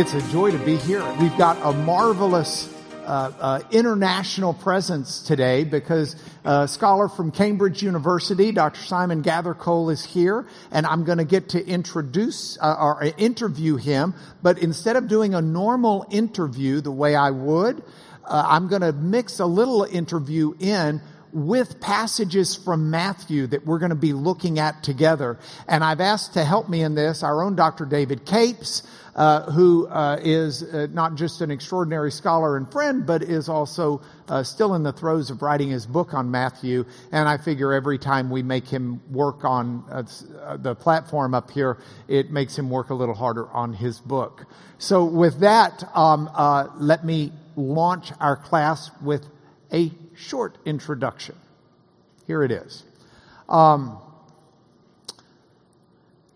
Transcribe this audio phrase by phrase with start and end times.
[0.00, 1.04] it's a joy to be here.
[1.20, 2.72] We've got a marvelous
[3.04, 8.80] uh, uh, international presence today because a scholar from Cambridge University, Dr.
[8.80, 14.14] Simon Gathercole, is here, and I'm going to get to introduce uh, or interview him.
[14.42, 17.82] But instead of doing a normal interview the way I would,
[18.24, 23.78] uh, I'm going to mix a little interview in with passages from Matthew that we're
[23.78, 25.38] going to be looking at together.
[25.68, 27.84] And I've asked to help me in this our own Dr.
[27.84, 28.82] David Capes,
[29.14, 34.00] uh, who uh, is uh, not just an extraordinary scholar and friend, but is also
[34.28, 36.84] uh, still in the throes of writing his book on Matthew.
[37.10, 40.04] And I figure every time we make him work on uh,
[40.42, 44.46] uh, the platform up here, it makes him work a little harder on his book.
[44.78, 46.30] So with that, um,
[46.78, 49.26] let me launch our class with
[49.72, 49.90] a
[50.20, 51.36] short introduction.
[52.26, 52.84] Here it is.
[53.48, 53.98] Um,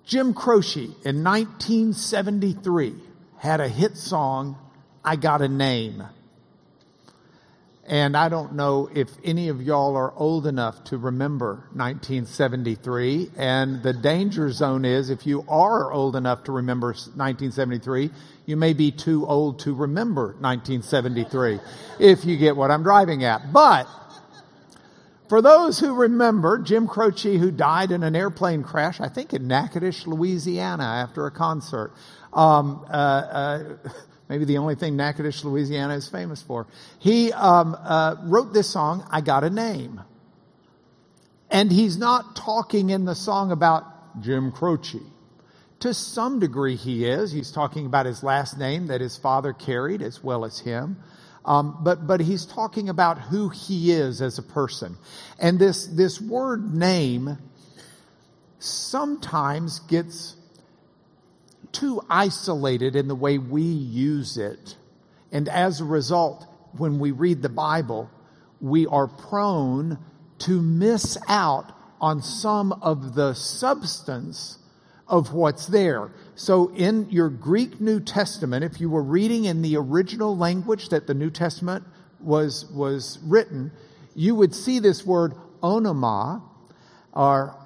[0.04, 2.94] Jim Croce in 1973
[3.38, 4.56] had a hit song,
[5.04, 6.02] I Got a Name.
[7.86, 13.32] And I don't know if any of y'all are old enough to remember 1973.
[13.36, 18.10] And the danger zone is if you are old enough to remember 1973,
[18.46, 21.60] you may be too old to remember 1973,
[21.98, 23.52] if you get what I'm driving at.
[23.52, 23.86] But
[25.28, 29.46] for those who remember, Jim Croce, who died in an airplane crash, I think in
[29.46, 31.92] Natchitoches, Louisiana, after a concert.
[32.32, 33.76] Um, uh, uh,
[34.28, 36.66] maybe the only thing Natchitoches, Louisiana is famous for.
[36.98, 40.00] He um, uh, wrote this song, I Got a Name.
[41.50, 45.00] And he's not talking in the song about Jim Croce.
[45.80, 47.30] To some degree, he is.
[47.30, 50.96] He's talking about his last name that his father carried as well as him.
[51.44, 54.96] Um, but but he's talking about who he is as a person,
[55.38, 57.36] and this this word name
[58.58, 60.36] sometimes gets
[61.74, 64.76] too isolated in the way we use it,
[65.30, 66.46] and as a result,
[66.76, 68.10] when we read the Bible,
[68.60, 69.98] we are prone
[70.38, 74.58] to miss out on some of the substance
[75.06, 76.10] of what's there.
[76.34, 81.06] So in your Greek New Testament, if you were reading in the original language that
[81.06, 81.84] the New Testament
[82.20, 83.70] was, was written,
[84.14, 86.42] you would see this word onoma,
[87.12, 87.56] or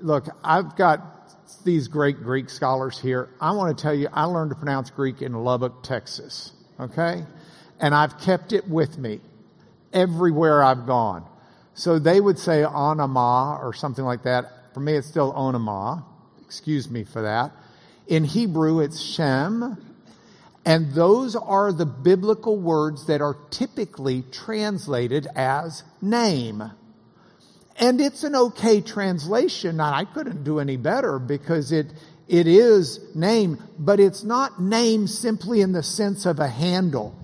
[0.00, 1.17] look, I've got
[1.56, 3.28] these great Greek scholars here.
[3.40, 6.52] I want to tell you, I learned to pronounce Greek in Lubbock, Texas.
[6.78, 7.24] Okay?
[7.80, 9.20] And I've kept it with me
[9.92, 11.26] everywhere I've gone.
[11.74, 14.74] So they would say onoma or something like that.
[14.74, 16.04] For me, it's still onoma.
[16.44, 17.52] Excuse me for that.
[18.06, 19.76] In Hebrew, it's Shem.
[20.64, 26.62] And those are the biblical words that are typically translated as name.
[27.78, 29.80] And it's an okay translation.
[29.80, 31.86] I couldn't do any better because it,
[32.26, 37.16] it is name, but it's not name simply in the sense of a handle.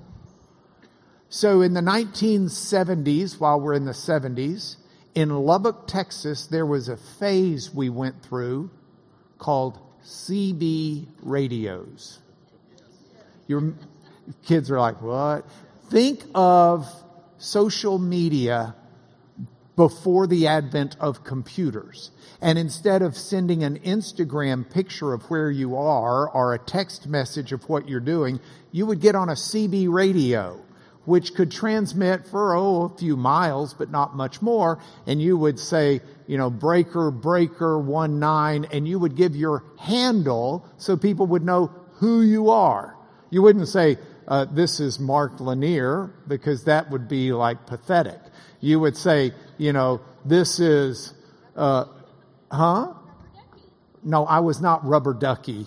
[1.28, 4.76] So in the 1970s, while we're in the 70s,
[5.16, 8.70] in Lubbock, Texas, there was a phase we went through
[9.38, 12.20] called CB radios.
[13.48, 13.74] Your
[14.44, 15.44] kids are like, what?
[15.90, 16.88] Think of
[17.38, 18.76] social media
[19.76, 22.10] before the advent of computers.
[22.40, 27.52] And instead of sending an Instagram picture of where you are or a text message
[27.52, 28.40] of what you're doing,
[28.70, 30.60] you would get on a CB radio
[31.04, 34.78] which could transmit for, oh, a few miles, but not much more.
[35.06, 39.64] And you would say, you know, breaker, breaker, one nine, and you would give your
[39.78, 42.96] handle so people would know who you are.
[43.30, 48.20] You wouldn't say, uh, this is Mark Lanier, because that would be like pathetic.
[48.60, 51.14] You would say, you know, this is,
[51.56, 51.84] uh,
[52.50, 52.94] huh?
[54.02, 55.66] No, I was not rubber ducky.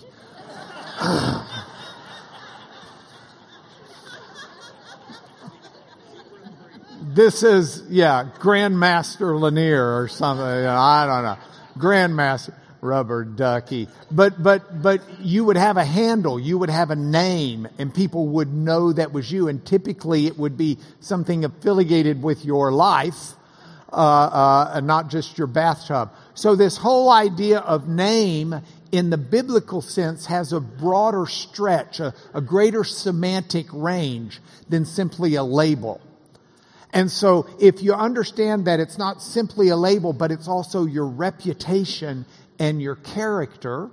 [7.02, 10.44] this is, yeah, Grandmaster Lanier or something.
[10.44, 11.36] I don't know.
[11.78, 13.88] Grandmaster rubber ducky.
[14.10, 18.28] But, but, but you would have a handle, you would have a name, and people
[18.28, 19.48] would know that was you.
[19.48, 23.34] And typically it would be something affiliated with your life,
[23.92, 23.96] uh,
[24.74, 26.10] uh, not just your bathtub.
[26.34, 28.54] So this whole idea of name
[28.92, 35.34] in the biblical sense has a broader stretch, a, a greater semantic range than simply
[35.34, 36.00] a label.
[36.92, 41.06] And so if you understand that it's not simply a label, but it's also your
[41.06, 42.24] reputation
[42.58, 43.90] and your character,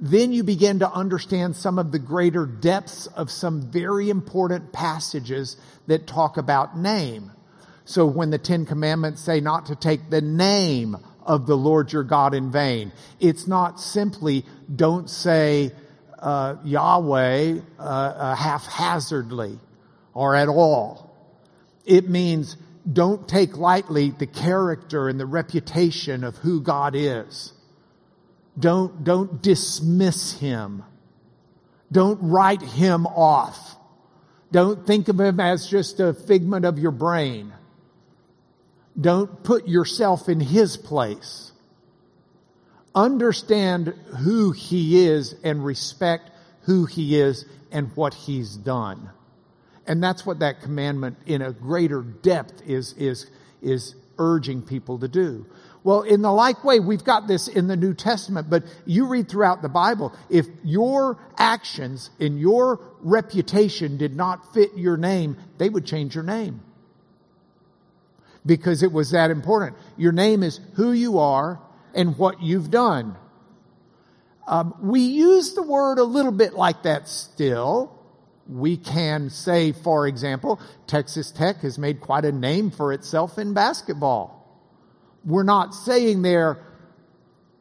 [0.00, 5.56] then you begin to understand some of the greater depths of some very important passages
[5.86, 7.30] that talk about name.
[7.84, 12.04] So when the Ten Commandments say not to take the name of the Lord your
[12.04, 14.44] God in vain, it's not simply
[14.74, 15.72] don't say
[16.18, 19.58] uh, Yahweh uh, uh, haphazardly
[20.14, 21.10] or at all.
[21.84, 22.56] It means
[22.90, 27.52] don't take lightly the character and the reputation of who God is.
[28.58, 30.84] Don't, don't dismiss him.
[31.90, 33.76] Don't write him off.
[34.50, 37.52] Don't think of him as just a figment of your brain.
[39.00, 41.52] Don't put yourself in his place.
[42.94, 46.30] Understand who he is and respect
[46.62, 49.10] who he is and what he's done.
[49.86, 53.26] And that's what that commandment in a greater depth is, is,
[53.62, 55.46] is urging people to do.
[55.84, 59.28] Well, in the like way, we've got this in the New Testament, but you read
[59.28, 65.68] throughout the Bible, if your actions and your reputation did not fit your name, they
[65.68, 66.60] would change your name.
[68.44, 69.76] Because it was that important.
[69.96, 71.60] Your name is who you are
[71.94, 73.16] and what you've done.
[74.46, 77.98] Um, we use the word a little bit like that still.
[78.48, 83.54] We can say, for example, Texas Tech has made quite a name for itself in
[83.54, 84.38] basketball.
[85.24, 86.58] We're not saying there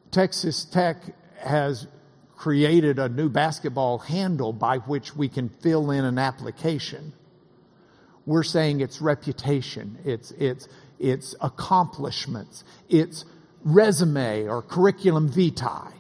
[0.10, 0.98] Texas Tech
[1.38, 1.88] has
[2.36, 7.14] created a new basketball handle by which we can fill in an application.
[8.26, 10.68] We're saying its reputation, its, its,
[11.00, 13.26] its accomplishments, its
[13.64, 15.92] resume or curriculum vitae.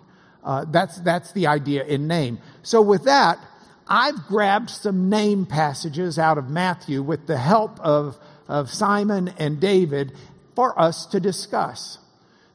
[0.44, 2.39] Uh, that's, that's the idea in name.
[2.63, 3.39] So with that,
[3.88, 9.59] I've grabbed some name passages out of Matthew with the help of, of Simon and
[9.59, 10.13] David
[10.56, 12.00] for us to discuss.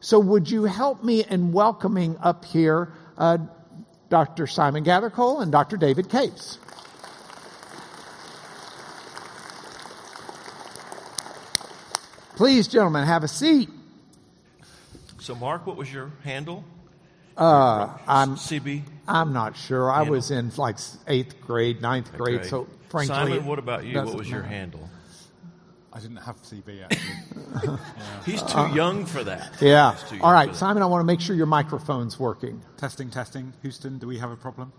[0.01, 3.39] So would you help me in welcoming up here uh,
[4.09, 4.47] Dr.
[4.47, 5.77] Simon Gathercole and Dr.
[5.77, 6.59] David Capes?
[12.37, 13.69] Please, gentlemen, have a seat.
[15.19, 16.65] So, Mark, what was your handle?
[17.37, 18.83] Uh, I'm CB.
[19.09, 19.91] I'm not sure.
[19.91, 22.45] I was in like eighth grade, ninth grade.
[22.45, 23.95] So, frankly, Simon, what about you?
[23.97, 24.55] What doesn't was your matter.
[24.55, 24.91] handle?
[25.93, 27.79] I didn't have CB actually.
[28.27, 29.53] He's too young for that.
[29.63, 29.93] Uh, Yeah.
[29.95, 30.59] He's too young All right, for that.
[30.59, 30.83] Simon.
[30.83, 32.61] I want to make sure your microphone's working.
[32.77, 33.55] testing, testing.
[33.63, 34.73] Houston, do we have a problem?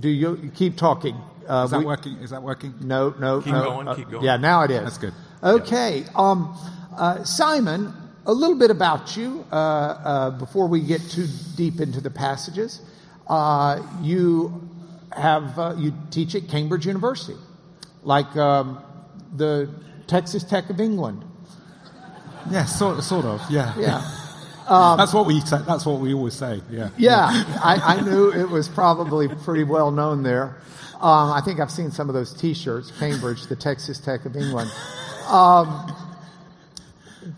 [0.00, 1.16] Do you, you keep talking?
[1.48, 2.14] Uh, Is that we- working?
[2.18, 2.74] Is that working?
[2.80, 3.62] No, no, Keep no.
[3.64, 4.24] going, Uh, keep going.
[4.24, 4.80] Yeah, now it is.
[4.82, 5.12] That's good.
[5.42, 6.04] Okay.
[6.14, 6.56] Um,
[6.96, 7.92] uh, Simon,
[8.26, 11.26] a little bit about you uh, uh, before we get too
[11.56, 12.80] deep into the passages.
[13.26, 14.68] Uh, you
[15.12, 17.38] have uh, you teach at Cambridge University,
[18.02, 18.82] like um,
[19.34, 19.70] the
[20.06, 21.24] Texas Tech of England.
[22.50, 23.40] Yeah, sort, sort of.
[23.50, 23.74] Yeah.
[23.78, 24.10] Yeah.
[24.96, 25.58] that's what we say.
[25.66, 26.60] That's what we always say.
[26.70, 26.90] Yeah.
[26.96, 27.28] Yeah,
[27.62, 30.56] I, I knew it was probably pretty well known there.
[31.00, 34.70] Um, I think I've seen some of those T-shirts, Cambridge, the Texas Tech of England.
[35.28, 35.94] Um,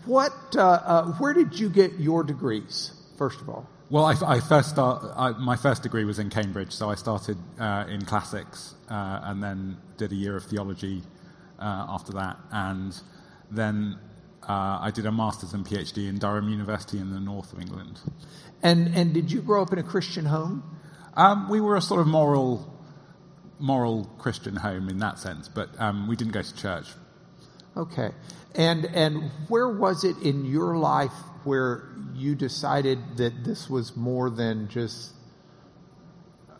[0.05, 0.33] what?
[0.55, 2.91] Uh, uh, where did you get your degrees?
[3.17, 5.03] First of all, Well, I, I first start.
[5.15, 9.41] I, my first degree was in Cambridge, so I started uh, in classics uh, and
[9.41, 11.01] then did a year of theology
[11.59, 12.99] uh, after that, and
[13.49, 13.97] then
[14.47, 17.99] uh, I did a master's and PhD in Durham University in the north of England.
[18.61, 20.63] and and did you grow up in a Christian home?
[21.15, 22.71] Um, we were a sort of moral,
[23.57, 26.85] moral Christian home in that sense, but um, we didn't go to church.
[27.77, 28.09] Okay,
[28.55, 34.31] and and where was it in your life where you decided that this was more
[34.31, 35.13] than just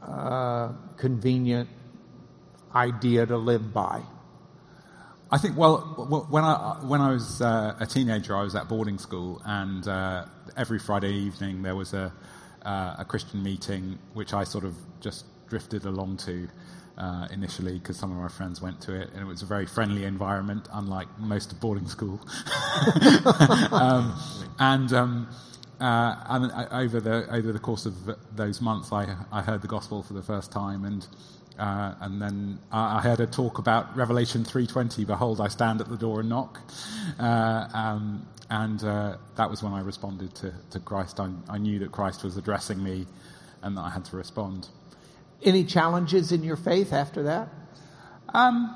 [0.04, 1.70] a convenient
[2.76, 4.04] idea to live by?
[5.32, 5.80] I think, well,
[6.30, 10.26] when I, when I was uh, a teenager, I was at boarding school, and uh,
[10.56, 12.14] every Friday evening there was a,
[12.62, 16.48] uh, a Christian meeting, which I sort of just drifted along to
[16.98, 19.66] uh, initially because some of my friends went to it, and it was a very
[19.66, 22.20] friendly environment, unlike most of boarding school.
[23.72, 24.20] um,
[24.60, 25.28] and um,
[25.80, 27.96] uh, and over the over the course of
[28.36, 31.08] those months, I I heard the gospel for the first time, and
[31.60, 35.06] uh, and then I I heard a talk about Revelation 3:20.
[35.06, 36.60] Behold, I stand at the door and knock.
[37.20, 41.20] Uh, um, and uh, that was when I responded to, to Christ.
[41.20, 43.06] I, I knew that Christ was addressing me,
[43.62, 44.70] and that I had to respond.
[45.44, 47.50] Any challenges in your faith after that?
[48.34, 48.76] Um,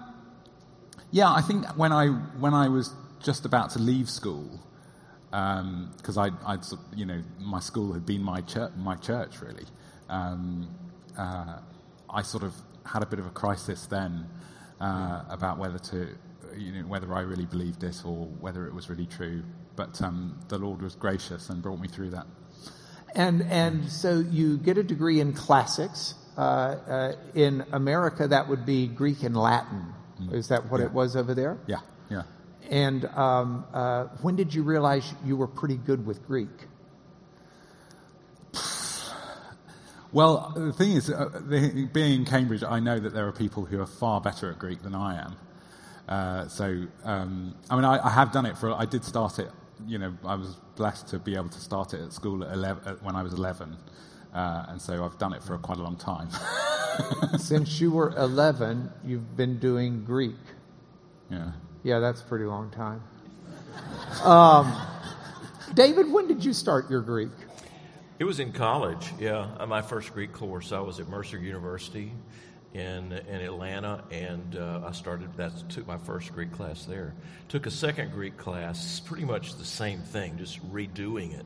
[1.12, 4.60] yeah, I think when I when I was just about to leave school,
[5.26, 6.64] because I, I'd
[6.96, 9.66] you know my school had been my church, my church really.
[10.10, 10.70] Um,
[11.18, 11.60] uh,
[12.10, 12.54] I sort of
[12.86, 14.28] had a bit of a crisis then
[14.80, 16.10] uh, about whether to,
[16.58, 19.44] you know, whether I really believed it or whether it was really true.
[19.76, 22.28] But um, the Lord was gracious and brought me through that.
[23.16, 26.16] And and so you get a degree in classics.
[26.38, 29.94] Uh, uh, in America, that would be Greek and Latin.
[30.32, 30.88] Is that what Yeah.
[30.88, 31.58] it was over there?
[31.68, 32.24] Yeah, yeah.
[32.70, 36.68] And um, uh, when did you realize you were pretty good with Greek?
[40.14, 43.64] Well, the thing is, uh, the, being in Cambridge, I know that there are people
[43.64, 45.36] who are far better at Greek than I am.
[46.10, 48.74] Uh, so, um, I mean, I, I, have done it for.
[48.74, 49.50] I did start it.
[49.88, 52.98] You know, I was blessed to be able to start it at school at 11,
[53.02, 53.78] when I was 11,
[54.34, 56.30] uh, and so I've done it for quite a long time.
[57.38, 60.36] Since you were 11, you've been doing Greek.
[61.30, 61.52] Yeah.
[61.84, 63.02] Yeah, that's a pretty long time.
[64.24, 64.76] Um,
[65.74, 67.32] David, when did you start your Greek?
[68.20, 69.48] It was in college, yeah.
[69.68, 72.12] My first Greek course, I was at Mercer University
[72.74, 75.36] in in Atlanta, and uh, I started.
[75.38, 77.16] That took my first Greek class there.
[77.50, 81.46] Took a second Greek class, pretty much the same thing, just redoing it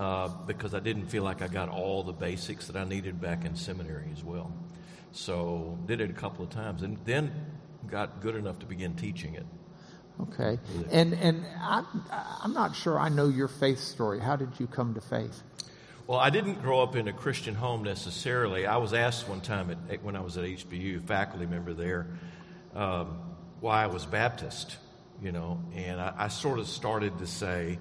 [0.00, 3.44] uh, because I didn't feel like I got all the basics that I needed back
[3.44, 4.50] in seminary as well.
[5.12, 7.30] So did it a couple of times, and then
[7.86, 9.44] got good enough to begin teaching it.
[10.22, 10.58] Okay,
[10.90, 11.84] and and I,
[12.42, 14.20] I'm not sure I know your faith story.
[14.20, 15.42] How did you come to faith?
[16.06, 18.66] Well, I didn't grow up in a Christian home necessarily.
[18.66, 22.06] I was asked one time at, when I was at HBU, faculty member there,
[22.74, 23.18] um,
[23.60, 24.78] why I was Baptist,
[25.22, 27.78] you know, and I, I, sort of started to say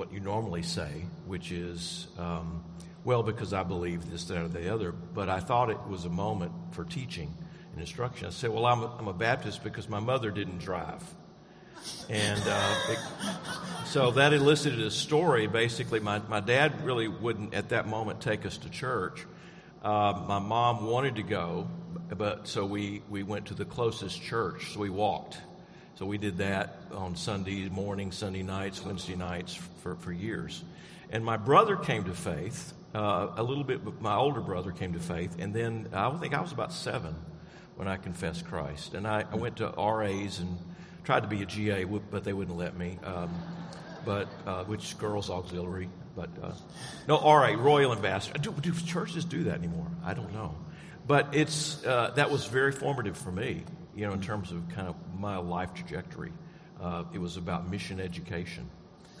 [0.00, 2.64] what you normally say, which is, um,
[3.04, 4.92] well, because I believe this, that, or the other.
[4.92, 7.30] But I thought it was a moment for teaching
[7.72, 8.26] and instruction.
[8.26, 11.04] I said, well, I'm a, I'm a Baptist because my mother didn't drive.
[12.08, 12.98] And uh, it,
[13.88, 15.46] so that elicited a story.
[15.48, 19.26] Basically, my, my dad really wouldn't at that moment take us to church.
[19.82, 21.68] Uh, my mom wanted to go,
[22.16, 24.72] but so we, we went to the closest church.
[24.72, 25.36] So we walked.
[26.00, 30.64] So we did that on Sunday morning, Sunday nights, Wednesday nights for, for years.
[31.10, 34.94] And my brother came to faith, uh, a little bit, but my older brother came
[34.94, 35.36] to faith.
[35.38, 37.14] And then I think I was about seven
[37.76, 38.94] when I confessed Christ.
[38.94, 40.56] And I, I went to RAs and
[41.04, 42.98] tried to be a GA, but they wouldn't let me.
[43.04, 43.38] Um,
[44.06, 46.52] but uh, which girls auxiliary, but uh,
[47.08, 48.38] no, RA, Royal Ambassador.
[48.38, 49.88] Do, do, churches do that anymore?
[50.02, 50.54] I don't know,
[51.06, 53.64] but it's uh, that was very formative for me.
[53.94, 56.32] You know, in terms of kind of my life trajectory,
[56.80, 58.68] uh, it was about mission education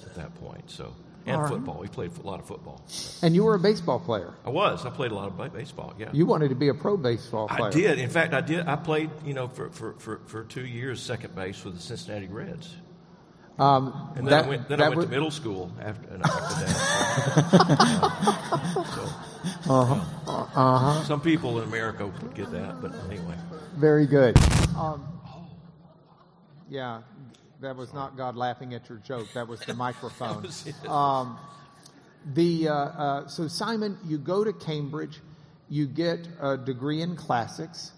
[0.02, 0.70] at that point.
[0.70, 0.94] So
[1.26, 1.50] and right.
[1.50, 1.78] football.
[1.78, 2.82] We played a lot of football.
[3.22, 4.32] And you were a baseball player.
[4.44, 4.86] I was.
[4.86, 5.94] I played a lot of baseball.
[5.98, 6.08] Yeah.
[6.12, 7.68] You wanted to be a pro baseball player.
[7.68, 7.98] I did.
[7.98, 8.66] In fact, I did.
[8.66, 9.10] I played.
[9.24, 12.74] You know, for for, for, for two years, second base with the Cincinnati Reds.
[13.58, 16.76] Um, and then, that, I went, then I went to middle school after, after that.
[18.94, 19.02] so,
[19.70, 19.94] uh-huh.
[20.26, 21.04] Uh-huh.
[21.04, 23.34] Some people in America would get that, but anyway.
[23.76, 24.36] Very good.
[24.76, 25.06] Um,
[26.68, 27.02] yeah,
[27.60, 29.28] that was not God laughing at your joke.
[29.34, 30.42] That was the microphone.
[30.42, 31.38] was um,
[32.34, 35.20] the uh, uh, so Simon, you go to Cambridge,
[35.68, 37.92] you get a degree in classics,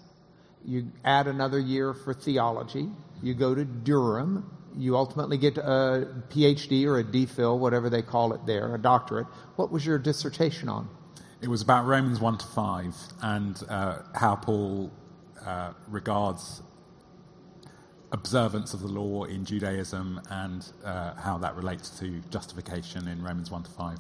[0.64, 2.88] you add another year for theology.
[3.23, 4.50] You go to Durham.
[4.76, 9.26] You ultimately get a PhD or a DPhil, whatever they call it there, a doctorate.
[9.57, 10.88] What was your dissertation on?
[11.43, 14.91] It was about Romans 1 to 5 and uh, how Paul
[15.44, 16.62] uh, regards
[18.12, 23.50] observance of the law in Judaism and uh, how that relates to justification in Romans
[23.50, 23.99] 1 to 5.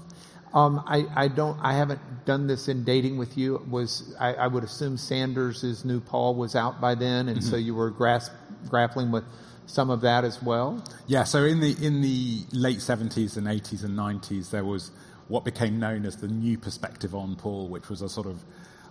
[0.54, 1.58] Um, I, I, don't.
[1.60, 3.64] I haven't done this in dating with you.
[3.70, 7.48] Was I, I would assume Sanders' new Paul was out by then, and mm-hmm.
[7.48, 8.32] so you were grasp,
[8.68, 9.24] grappling with
[9.64, 10.84] some of that as well.
[11.06, 11.24] Yeah.
[11.24, 14.90] So in the in the late 70s and 80s and 90s, there was
[15.28, 18.44] what became known as the new perspective on Paul, which was a sort of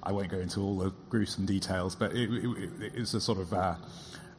[0.03, 3.39] I won't go into all the gruesome details, but it, it, it was a sort
[3.39, 3.75] of uh,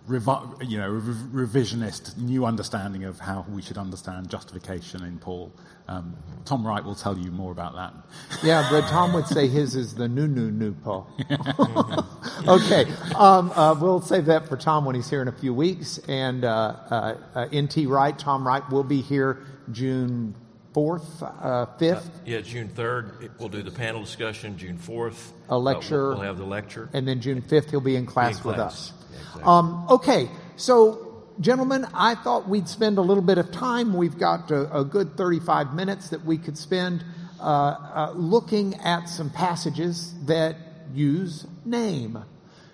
[0.09, 5.53] revi- you know, revisionist new understanding of how we should understand justification in Paul.
[5.89, 7.95] Um, Tom Wright will tell you more about that.
[8.43, 11.09] Yeah, but Tom would say his is the new, new, new Paul.
[12.49, 12.85] okay,
[13.17, 15.99] um, uh, we'll save that for Tom when he's here in a few weeks.
[16.09, 20.35] And uh, uh, uh NT Wright, Tom Wright will be here June
[20.75, 21.97] 4th, uh, 5th?
[21.97, 24.57] Uh, yeah, June 3rd, we'll do the panel discussion.
[24.57, 26.09] June 4th, a lecture.
[26.09, 26.89] We'll, we'll, have the lecture.
[26.93, 28.93] And then June 5th, he'll be in class, in with us.
[29.11, 29.43] exactly.
[29.45, 33.95] um, okay, so gentlemen, I thought we'd spend a little bit of time.
[33.95, 37.05] We've got a, a good 35 minutes that we could spend
[37.41, 40.57] uh, uh, looking at some passages that
[40.95, 42.25] use name.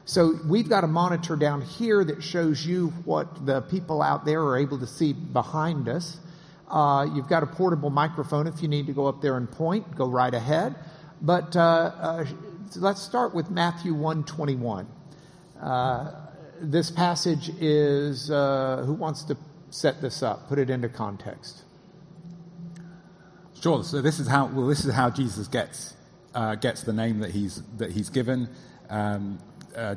[0.05, 4.43] So we've got a monitor down here that shows you what the people out there
[4.43, 6.19] are able to see behind us.
[6.71, 9.97] Uh, you've got a portable microphone if you need to go up there and point.
[9.97, 10.75] Go right ahead.
[11.21, 12.27] But uh, uh,
[12.77, 14.87] let's start with Matthew 121.
[15.61, 16.13] Uh,
[16.61, 19.37] this passage is, uh, who wants to
[19.71, 20.49] set this up?
[20.49, 21.65] Put it into context.
[23.61, 23.83] Sure.
[23.83, 25.95] So this is how, well, this is how Jesus gets,
[26.35, 28.49] uh, gets the name that he's, that he's given.
[28.91, 29.39] Um,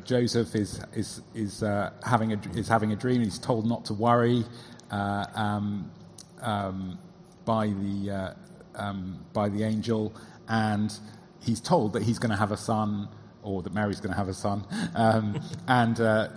[0.06, 1.62] Joseph is, is, is,
[2.04, 3.22] having a, is having a dream.
[3.22, 4.44] He's told not to worry.
[4.92, 5.92] Um,
[6.42, 7.00] um,
[7.46, 8.34] by the uh,
[8.76, 10.14] um, by the angel,
[10.48, 10.92] and
[11.40, 13.08] he's told that he's going to have a son,
[13.44, 16.30] or that Mary's going to have a son, um, and uh,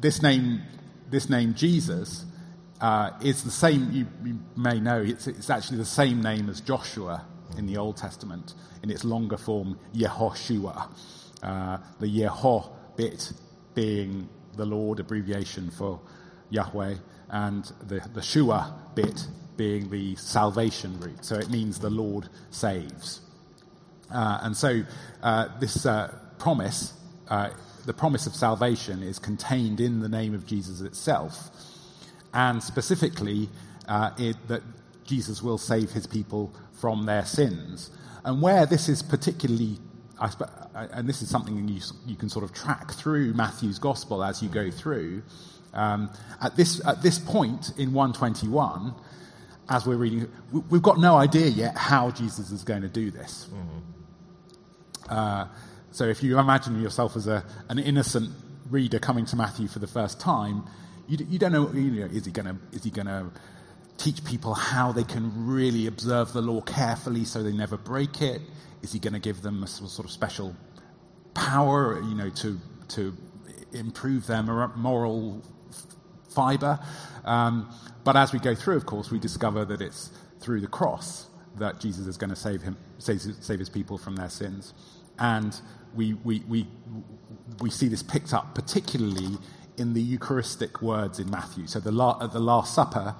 [0.00, 0.62] this name,
[1.10, 2.24] this name Jesus,
[2.80, 3.90] uh, is the same.
[3.92, 7.24] You, you may know it's, it's, actually the same name as Joshua
[7.56, 10.90] in the Old Testament in its longer form, Yehoshua.
[11.42, 13.32] Uh, the Yeho bit
[13.74, 16.00] being the Lord abbreviation for
[16.50, 16.94] Yahweh,
[17.30, 21.24] and the, the Shua bit being the salvation root.
[21.24, 23.20] So it means the Lord saves.
[24.10, 24.82] Uh, and so
[25.22, 26.94] uh, this uh, promise,
[27.28, 27.50] uh,
[27.84, 31.50] the promise of salvation, is contained in the name of Jesus itself,
[32.32, 33.48] and specifically
[33.88, 34.62] uh, it, that
[35.04, 37.90] Jesus will save his people from their sins.
[38.24, 39.78] And where this is particularly
[40.74, 44.48] and this is something you, you can sort of track through Matthew's gospel as you
[44.48, 45.22] go through.
[45.74, 46.10] Um,
[46.40, 48.94] at, this, at this point in 121,
[49.68, 50.28] as we're reading,
[50.70, 53.48] we've got no idea yet how Jesus is going to do this.
[53.52, 53.78] Mm-hmm.
[55.08, 55.48] Uh,
[55.90, 58.30] so if you imagine yourself as a, an innocent
[58.70, 60.64] reader coming to Matthew for the first time,
[61.06, 63.30] you, you don't know, you know, is he going to, is he going to
[63.96, 68.40] teach people how they can really observe the law carefully so they never break it?
[68.82, 70.54] Is he going to give them a sort of special
[71.34, 72.58] power, you know, to,
[72.88, 73.16] to
[73.72, 75.42] improve their moral
[76.28, 76.78] fiber?
[77.24, 77.72] Um,
[78.04, 80.10] but as we go through, of course, we discover that it's
[80.40, 84.16] through the cross that Jesus is going to save him, save, save his people from
[84.16, 84.72] their sins.
[85.18, 85.58] And
[85.94, 86.66] we, we, we,
[87.60, 89.36] we see this picked up particularly
[89.76, 91.66] in the Eucharistic words in Matthew.
[91.66, 93.14] So the la- at the Last Supper,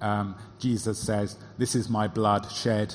[0.00, 2.94] um, Jesus says, This is my blood shed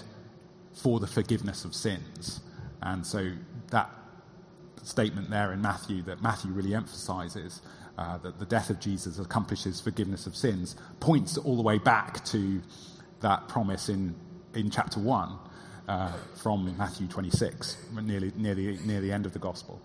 [0.74, 2.42] for the forgiveness of sins.
[2.82, 3.32] And so
[3.70, 3.90] that
[4.84, 7.62] statement there in Matthew that Matthew really emphasizes
[7.98, 12.24] uh, that the death of Jesus accomplishes forgiveness of sins points all the way back
[12.26, 12.62] to
[13.22, 14.16] that promise in,
[14.54, 15.38] in chapter 1
[15.88, 19.82] uh, from Matthew 26, nearly, near, the, near the end of the gospel.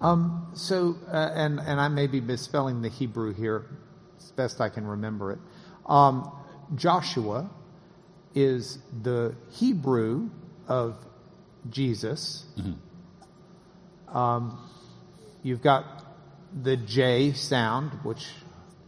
[0.00, 3.66] Um, so, uh, and, and I may be misspelling the Hebrew here,
[4.18, 5.38] as best I can remember it.
[5.86, 6.30] Um,
[6.74, 7.50] Joshua
[8.34, 10.30] is the Hebrew
[10.68, 10.96] of
[11.70, 12.44] Jesus.
[12.58, 14.16] Mm-hmm.
[14.16, 14.58] Um,
[15.42, 15.97] you've got
[16.62, 18.26] the J sound, which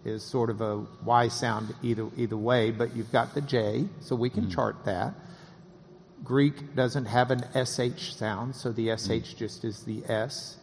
[0.04, 4.16] is sort of a Y sound either either way, but you've got the J, so
[4.16, 4.54] we can mm-hmm.
[4.54, 5.14] chart that.
[6.24, 9.38] Greek doesn't have an SH sound, so the SH mm-hmm.
[9.38, 10.56] just is the S.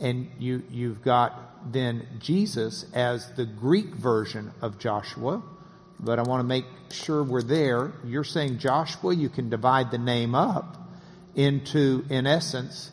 [0.00, 5.42] And you, you've got then Jesus as the Greek version of Joshua,
[6.00, 7.92] but I want to make sure we're there.
[8.04, 10.88] You're saying Joshua, you can divide the name up
[11.34, 12.90] into, in essence,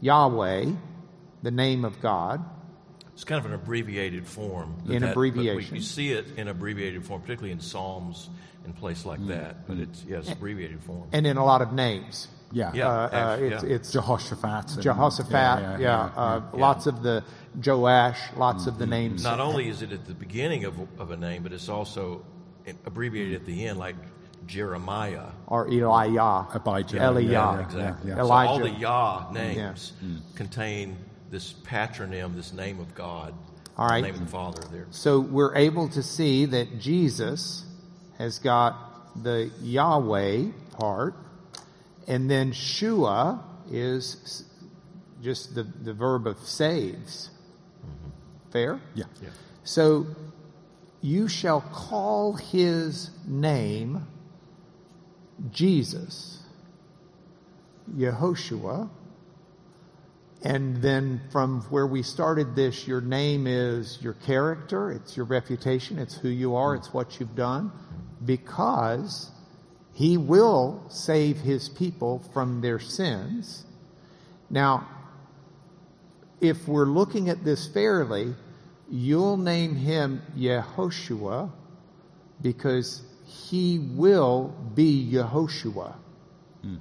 [0.00, 0.72] Yahweh,
[1.42, 2.44] the name of God.
[3.12, 4.76] It's kind of an abbreviated form.
[4.88, 5.74] In that, abbreviation.
[5.74, 8.30] you see it in abbreviated form, particularly in Psalms
[8.64, 9.28] and place like mm.
[9.28, 9.66] that.
[9.66, 11.08] But it's, yes, yeah, abbreviated form.
[11.12, 12.28] And in a lot of names.
[12.52, 13.70] Yeah, yeah, uh, uh, it's, yeah.
[13.70, 14.82] it's Jehoshaphat.
[14.82, 17.22] Jehoshaphat, yeah, yeah, uh, lots of the
[17.64, 18.90] Joash, lots of the mm-hmm.
[18.90, 19.22] names.
[19.22, 22.24] Not only is it at the beginning of, of a name, but it's also
[22.86, 23.94] abbreviated at the end, like
[24.46, 28.10] Jeremiah or Elijah, Abijah, Eliah, exactly.
[28.10, 28.24] Elijah.
[28.24, 30.18] So all the Yah names mm.
[30.34, 30.96] contain
[31.30, 33.34] this patronym, this name of God.
[33.76, 34.86] All right, the name of the Father there.
[34.90, 37.64] So we're able to see that Jesus
[38.18, 40.46] has got the Yahweh
[40.78, 41.14] part
[42.06, 44.44] and then shua is
[45.22, 47.30] just the, the verb of saves.
[47.80, 48.50] Mm-hmm.
[48.50, 48.80] Fair?
[48.94, 49.04] Yeah.
[49.22, 49.28] yeah.
[49.64, 50.06] So
[51.00, 54.06] you shall call his name
[55.50, 56.40] Jesus,
[57.96, 58.90] Yehoshua.
[60.42, 65.98] And then from where we started this, your name is your character, it's your reputation,
[65.98, 67.70] it's who you are, it's what you've done,
[68.24, 69.30] because
[69.92, 73.66] he will save his people from their sins.
[74.48, 74.88] Now,
[76.40, 78.34] if we're looking at this fairly,
[78.90, 81.52] you'll name him Yehoshua
[82.40, 85.94] because he will be Yehoshua.
[86.62, 86.76] Hmm.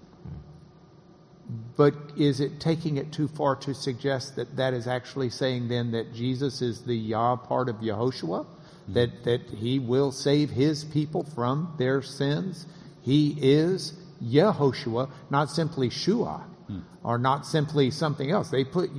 [1.80, 5.92] But is it taking it too far to suggest that that is actually saying then
[5.92, 8.46] that Jesus is the Yah part of Yehoshua?
[8.86, 8.94] Hmm.
[8.94, 12.66] That, that he will save his people from their sins?
[13.02, 16.80] He is Yehoshua, not simply Shua, hmm.
[17.02, 18.50] or not simply something else.
[18.50, 18.90] They put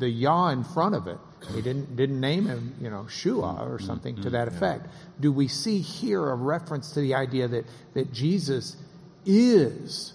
[0.00, 1.18] the Yah in front of it.
[1.52, 3.86] They didn't didn't name him, you know, Shua or hmm.
[3.86, 4.30] something to hmm.
[4.30, 4.88] that effect.
[5.20, 8.76] Do we see here a reference to the idea that that Jesus
[9.24, 10.14] is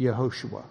[0.00, 0.64] Yehoshua?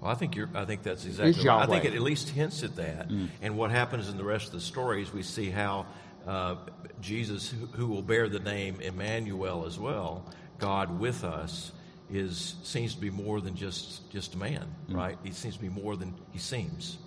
[0.00, 0.48] Well, I think you're.
[0.54, 1.46] I think that's exactly.
[1.46, 1.62] Right.
[1.62, 3.08] I think it at least hints at that.
[3.08, 3.28] Mm.
[3.42, 5.86] And what happens in the rest of the stories, we see how
[6.26, 6.56] uh,
[7.00, 10.24] Jesus, who, who, will bear the name Emmanuel as well,
[10.58, 11.72] God with us
[12.10, 15.18] is seems to be more than just just a man, right?
[15.24, 16.98] He seems to be more than he seems.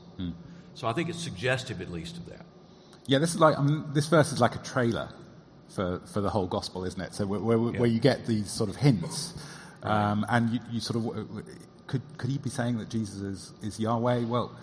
[0.73, 2.45] So I think it's suggestive, at least, of that.
[3.05, 5.09] Yeah, this is like I mean, this verse is like a trailer
[5.69, 7.13] for, for the whole gospel, isn't it?
[7.13, 9.33] So where, where, where you get these sort of hints,
[9.83, 11.45] um, and you, you sort of
[11.91, 14.23] could could he be saying that Jesus is, is Yahweh?
[14.25, 14.55] Well,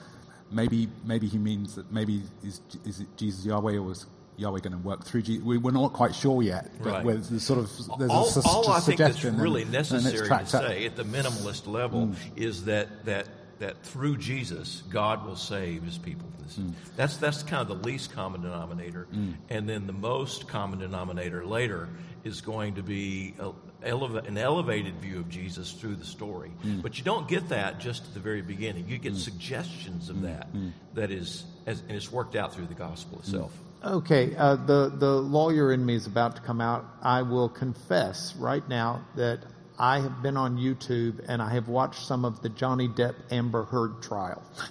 [0.50, 4.06] maybe maybe he means that maybe is is it Jesus Yahweh or was
[4.38, 5.44] Yahweh going to work through Jesus?
[5.44, 7.04] We, we're not quite sure yet, but Right.
[7.04, 10.16] there's sort of there's all, a su- all I think that's and- really and necessary
[10.16, 10.62] to tracked up.
[10.62, 12.14] say at the minimalist level hmm.
[12.34, 13.26] is that that
[13.58, 16.28] that through Jesus, God will save His people.
[16.42, 16.56] this.
[16.56, 16.70] Hmm.
[16.96, 19.32] That's that's kind of the least common denominator, hmm.
[19.50, 21.90] and then the most common denominator later
[22.28, 23.50] is going to be a,
[23.84, 26.50] eleva- an elevated view of Jesus through the story.
[26.62, 26.80] Hmm.
[26.80, 28.88] But you don't get that just at the very beginning.
[28.88, 29.18] You get hmm.
[29.18, 30.26] suggestions of hmm.
[30.26, 30.48] that.
[30.94, 33.52] That is, as, and it's worked out through the gospel itself.
[33.84, 36.84] Okay, uh, the the lawyer in me is about to come out.
[37.00, 39.38] I will confess right now that
[39.78, 43.62] I have been on YouTube and I have watched some of the Johnny Depp Amber
[43.62, 44.42] Heard trial.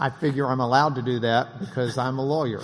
[0.00, 2.62] I figure I'm allowed to do that because I'm a lawyer.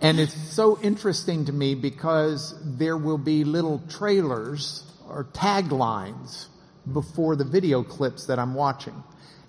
[0.00, 6.46] And it's so interesting to me because there will be little trailers or taglines
[6.90, 9.02] before the video clips that I'm watching.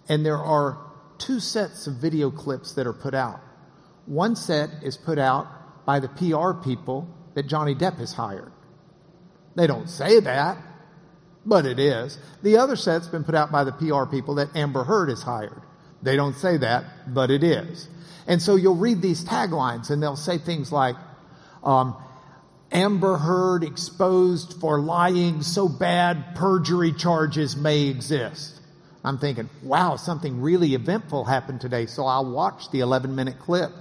[0.09, 0.77] And there are
[1.17, 3.39] two sets of video clips that are put out.
[4.05, 8.51] One set is put out by the PR people that Johnny Depp has hired.
[9.55, 10.57] They don't say that,
[11.45, 12.17] but it is.
[12.43, 15.61] The other set's been put out by the PR people that Amber Heard has hired.
[16.01, 17.87] They don't say that, but it is.
[18.27, 20.95] And so you'll read these taglines and they'll say things like,
[21.63, 21.95] um,
[22.71, 28.59] Amber Heard exposed for lying so bad perjury charges may exist.
[29.03, 33.71] I'm thinking, wow, something really eventful happened today, so I'll watch the 11 minute clip.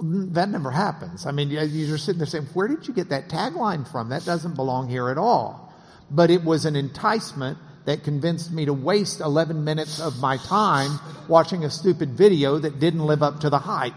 [0.00, 1.26] That never happens.
[1.26, 4.10] I mean, you- you're sitting there saying, where did you get that tagline from?
[4.10, 5.72] That doesn't belong here at all.
[6.10, 10.98] But it was an enticement that convinced me to waste 11 minutes of my time
[11.28, 13.94] watching a stupid video that didn't live up to the hype.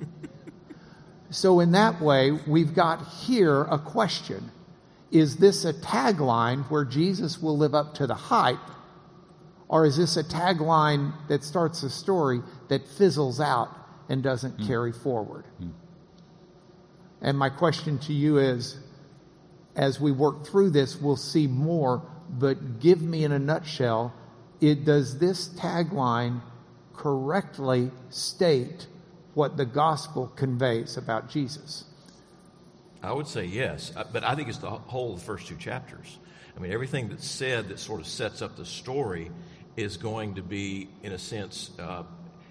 [1.30, 4.52] So in that way, we've got here a question.
[5.10, 8.58] Is this a tagline where Jesus will live up to the hype?
[9.68, 13.68] Or is this a tagline that starts a story that fizzles out
[14.08, 14.66] and doesn't hmm.
[14.66, 15.44] carry forward?
[15.58, 15.70] Hmm.
[17.20, 18.78] And my question to you is,
[19.74, 22.02] as we work through this, we'll see more,
[22.38, 24.14] but give me in a nutshell,
[24.60, 26.40] it, does this tagline
[26.94, 28.86] correctly state
[29.34, 31.84] what the gospel conveys about Jesus?
[33.02, 35.56] I would say yes, uh, but I think it's the whole of the first two
[35.56, 36.18] chapters.
[36.56, 39.30] I mean, everything that's said that sort of sets up the story
[39.76, 42.04] is going to be, in a sense, uh,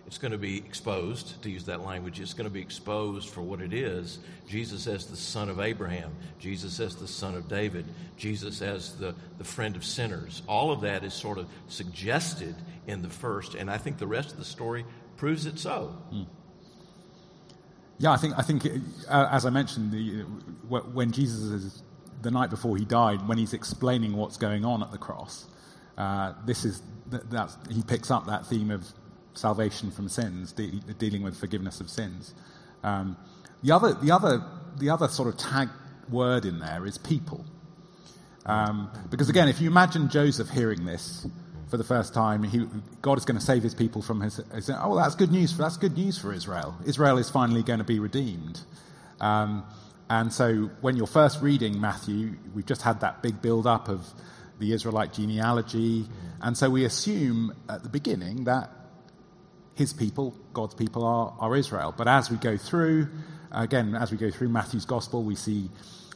[0.06, 2.20] it's going to be exposed, to use that language.
[2.20, 4.20] It's going to be exposed for what it is.
[4.48, 7.86] Jesus as the son of Abraham, Jesus as the son of David,
[8.18, 10.42] Jesus as the, the friend of sinners.
[10.48, 14.32] All of that is sort of suggested in the first, and I think the rest
[14.32, 14.86] of the story
[15.16, 15.96] proves it so.
[17.98, 18.66] Yeah, I think I think
[19.08, 20.24] uh, as I mentioned, the,
[20.68, 21.84] when Jesus is
[22.22, 25.46] the night before he died, when he's explaining what's going on at the cross,
[25.98, 28.86] uh, this is that he picks up that theme of
[29.34, 32.34] salvation from sins, de- dealing with forgiveness of sins.
[32.84, 33.18] Um,
[33.64, 34.44] the other the other
[34.78, 35.70] the other sort of tag
[36.10, 37.46] word in there is people,
[38.46, 41.26] um, because again, if you imagine Joseph hearing this
[41.70, 42.68] for the first time, he,
[43.02, 44.70] God is going to save his people from his, his.
[44.70, 45.52] Oh, that's good news.
[45.54, 46.76] For, that's good news for Israel.
[46.86, 48.60] Israel is finally going to be redeemed.
[49.22, 49.64] Um,
[50.10, 54.06] and so, when you're first reading Matthew, we've just had that big build-up of
[54.60, 56.06] the Israelite genealogy,
[56.42, 58.70] and so we assume at the beginning that
[59.76, 61.94] his people, God's people, are, are Israel.
[61.98, 63.08] But as we go through,
[63.52, 65.70] again, as we go through Matthew's gospel, we see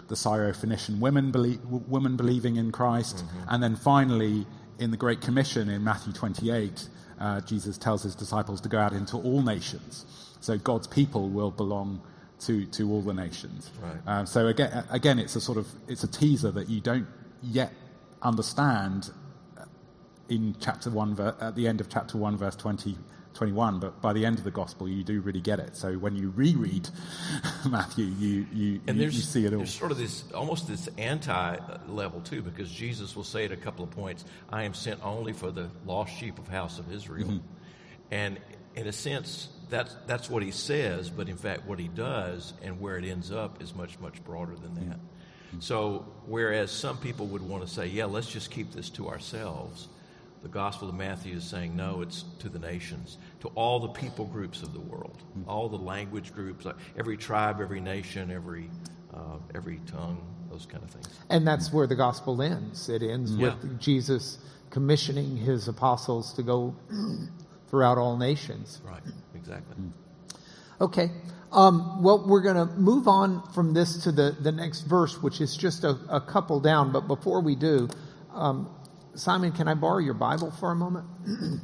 [0.07, 4.45] the Syro-Phoenician women, belie- woman believing in Christ, and then finally,
[4.79, 6.87] in the Great Commission in Matthew 28,
[7.19, 10.05] uh, Jesus tells his disciples to go out into all nations.
[10.39, 12.01] So God's people will belong
[12.41, 13.71] to, to all the nations.
[13.81, 14.19] Right.
[14.19, 17.07] Um, so again, again, it's a sort of it's a teaser that you don't
[17.41, 17.73] yet
[18.21, 19.09] understand
[20.29, 22.95] in chapter one, ver- at the end of chapter one, verse 20,
[23.38, 25.78] 21, but by the end of the gospel, you do really get it.
[25.78, 26.89] So when you reread
[27.69, 29.60] Matthew, you, you, And you, you see it all.
[29.60, 33.58] there's sort of this, almost this anti level too, because Jesus will say at a
[33.58, 37.28] couple of points, I am sent only for the lost sheep of house of Israel.
[37.28, 37.38] Mm-hmm.
[38.10, 38.39] And
[38.76, 42.80] in a sense, that's, that's what he says, but in fact, what he does and
[42.80, 44.97] where it ends up is much, much broader than that.
[44.97, 45.60] Mm-hmm.
[45.60, 49.88] So, whereas some people would want to say, yeah, let's just keep this to ourselves,
[50.47, 54.23] the Gospel of Matthew is saying, no, it's to the nations, to all the people
[54.25, 56.65] groups of the world, all the language groups,
[56.97, 58.69] every tribe, every nation, every
[59.13, 61.10] uh, every tongue, those kind of things.
[61.29, 62.88] And that's where the gospel ends.
[62.88, 63.55] It ends Yeah.
[63.62, 64.38] with Jesus
[64.69, 66.73] commissioning his apostles to go
[67.69, 68.79] throughout all nations.
[68.86, 69.01] Right,
[69.36, 69.75] exactly.
[70.79, 71.12] Okay.
[71.51, 75.41] Um, well, we're going to move on from this to the, the next verse, which
[75.41, 76.91] is just a, a couple down.
[76.91, 77.89] But before we do,
[78.33, 78.69] um,
[79.17, 81.08] Simon, can I borrow your Bible for a moment?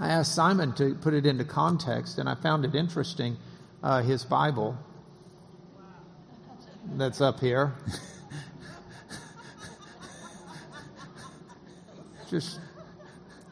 [0.00, 3.36] I asked Simon to put it into context, and I found it interesting.
[3.84, 4.76] Uh, his Bible
[6.94, 7.74] that's up here.
[12.30, 12.58] just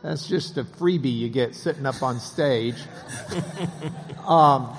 [0.03, 2.83] that's just a freebie you get sitting up on stage.
[4.27, 4.77] um,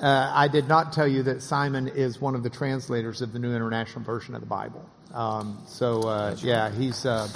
[0.00, 3.38] uh, I did not tell you that Simon is one of the translators of the
[3.38, 4.84] New International Version of the Bible.
[5.14, 7.28] Um, so uh, yeah, he's uh,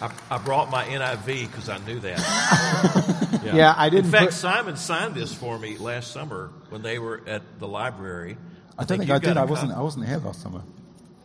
[0.00, 3.22] I, I brought my NIV because I knew that.
[3.46, 6.98] Yeah, I didn't In fact, put- Simon signed this for me last summer when they
[6.98, 8.36] were at the library.
[8.76, 9.34] I don't think you've I did.
[9.34, 9.70] got a I wasn't.
[9.70, 9.78] copy.
[9.80, 10.62] I wasn't here last summer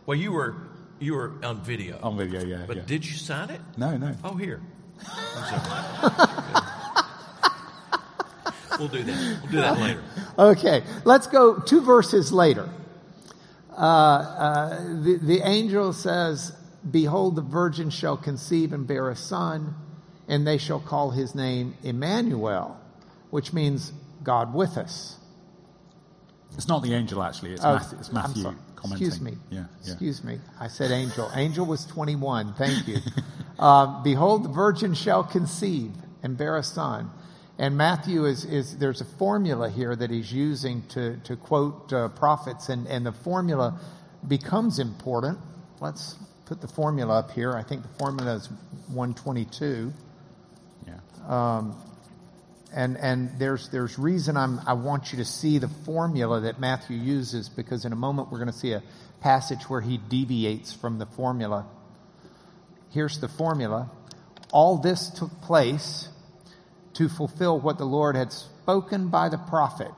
[0.06, 0.54] Well, you were
[1.00, 1.98] you were on video.
[2.00, 2.44] on video.
[2.44, 2.64] Yeah.
[2.66, 2.82] But yeah.
[2.86, 3.60] did you sign it?
[3.76, 4.14] no, no.
[4.22, 4.60] Oh, here.
[8.78, 9.38] We'll do that.
[9.42, 10.02] We'll do that later.
[10.38, 12.68] Okay, let's go two verses later.
[13.82, 16.52] Uh, uh, the, the angel says,
[16.88, 19.74] Behold, the virgin shall conceive and bear a son,
[20.28, 22.80] and they shall call his name Emmanuel,
[23.30, 23.92] which means
[24.22, 25.16] God with us.
[26.56, 27.54] It's not the angel actually.
[27.54, 27.98] It's Oh, Matthew.
[27.98, 28.42] It's Matthew
[28.76, 29.06] commenting.
[29.06, 29.38] Excuse me.
[29.50, 29.64] Yeah.
[29.82, 29.90] yeah.
[29.92, 30.38] Excuse me.
[30.60, 31.30] I said angel.
[31.34, 32.54] Angel was 21.
[32.54, 32.98] Thank you.
[33.58, 35.92] uh, Behold, the virgin shall conceive
[36.22, 37.10] and bear a son.
[37.62, 42.08] And Matthew is, is there's a formula here that he's using to, to quote uh,
[42.08, 43.80] prophets, and, and the formula
[44.26, 45.38] becomes important.
[45.80, 47.52] Let's put the formula up here.
[47.52, 48.48] I think the formula is
[48.88, 49.92] 122
[50.88, 50.94] yeah.
[51.28, 51.76] Um,
[52.74, 56.96] and and there's there's reason I'm I want you to see the formula that Matthew
[56.96, 58.82] uses because in a moment we're going to see a
[59.20, 61.66] passage where he deviates from the formula.
[62.90, 63.88] Here's the formula.
[64.50, 66.08] All this took place
[66.94, 69.90] to fulfill what the Lord had spoken by the prophet.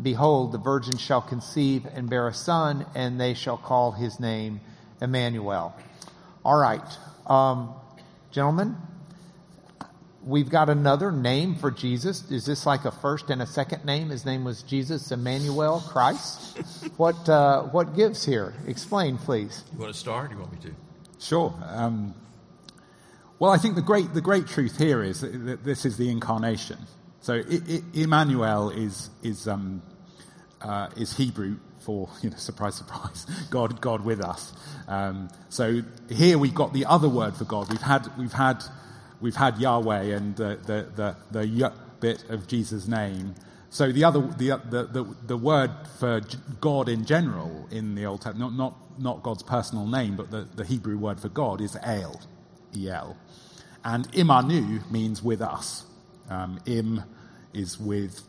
[0.00, 4.60] Behold, the virgin shall conceive and bear a son, and they shall call his name
[5.00, 5.74] Emmanuel.
[6.44, 6.80] All right,
[7.26, 7.74] um,
[8.30, 8.76] gentlemen,
[10.22, 12.30] We've got another name for Jesus.
[12.30, 14.10] Is this like a first and a second name?
[14.10, 16.58] His name was Jesus Emmanuel Christ.
[16.98, 18.52] what uh, what gives here?
[18.66, 19.64] Explain, please.
[19.72, 20.30] You want to start?
[20.30, 20.74] Or you want me to?
[21.18, 21.54] Sure.
[21.66, 22.14] Um,
[23.40, 26.78] well, I think the great the great truth here is that, this is the incarnation.
[27.20, 27.42] So
[27.94, 29.82] Emmanuel is is um,
[30.60, 34.52] uh, is Hebrew for you know surprise surprise God God with us.
[34.86, 37.70] Um, so here we've got the other word for God.
[37.70, 38.62] We've had we've had
[39.20, 43.34] we've had Yahweh and the the the, the bit of Jesus' name.
[43.70, 46.20] So the other the the the, the word for
[46.60, 50.46] God in general in the Old Testament, not not not God's personal name, but the,
[50.56, 52.20] the Hebrew word for God is El,
[52.86, 53.16] El,
[53.84, 55.84] and Imanu means with us.
[56.28, 57.02] Um, Im
[57.52, 58.22] is with,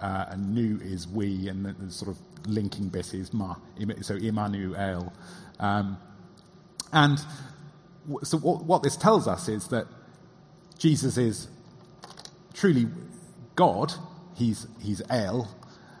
[0.00, 3.56] uh, and Nu is we, and the, the sort of linking bit is Ma.
[4.00, 5.12] So Immanuel.
[5.60, 5.98] Um,
[6.92, 7.18] and
[8.06, 9.86] w- so what, what this tells us is that
[10.78, 11.48] Jesus is
[12.54, 12.86] truly
[13.54, 13.92] God.
[14.34, 15.48] He's, he's El.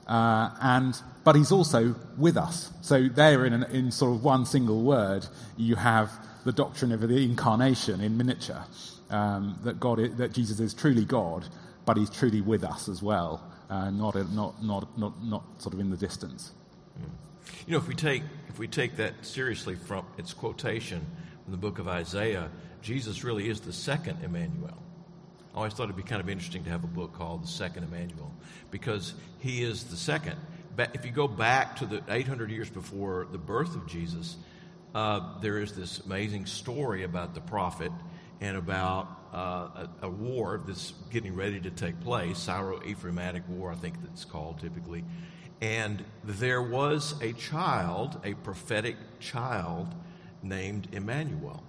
[0.06, 2.70] Uh, and, but he's also with us.
[2.80, 6.10] So there in, an, in sort of one single word, you have
[6.44, 8.64] the doctrine of the incarnation in miniature.
[9.10, 11.44] Um, that God, that Jesus is truly God,
[11.84, 13.46] but he's truly with us as well.
[13.68, 16.52] Uh, not, not, not, not, not sort of in the distance.
[17.66, 21.04] You know, if we take if we take that seriously from its quotation
[21.44, 22.50] from the book of Isaiah,
[22.80, 24.76] Jesus really is the second Emmanuel.
[25.54, 27.84] I always thought it'd be kind of interesting to have a book called The Second
[27.84, 28.32] Emmanuel
[28.70, 30.36] because he is the second.
[30.76, 34.36] Ba- If you go back to the 800 years before the birth of Jesus,
[34.94, 37.92] uh, there is this amazing story about the prophet
[38.40, 43.76] and about uh, a, a war that's getting ready to take place, Syro-Ephraimitic War, I
[43.76, 45.04] think that's called typically.
[45.60, 49.94] And there was a child, a prophetic child
[50.42, 51.62] named Emmanuel,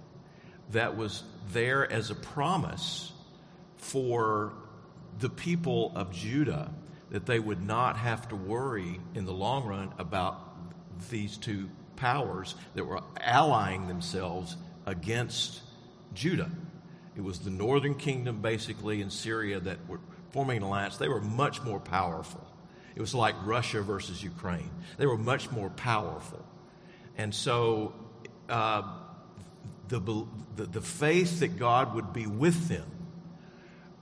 [0.72, 3.12] that was there as a promise
[3.76, 4.52] for
[5.20, 6.72] the people of Judah
[7.10, 10.40] that they would not have to worry in the long run about
[11.10, 15.60] these two powers that were allying themselves against
[16.14, 16.50] Judah.
[17.16, 20.96] It was the northern kingdom, basically, in Syria that were forming an alliance.
[20.96, 22.44] They were much more powerful.
[22.96, 24.70] It was like Russia versus Ukraine.
[24.98, 26.44] They were much more powerful.
[27.16, 27.94] And so
[28.48, 28.82] uh,
[29.88, 32.90] the, the, the faith that God would be with them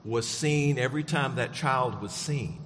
[0.03, 2.62] was seen every time that child was seen.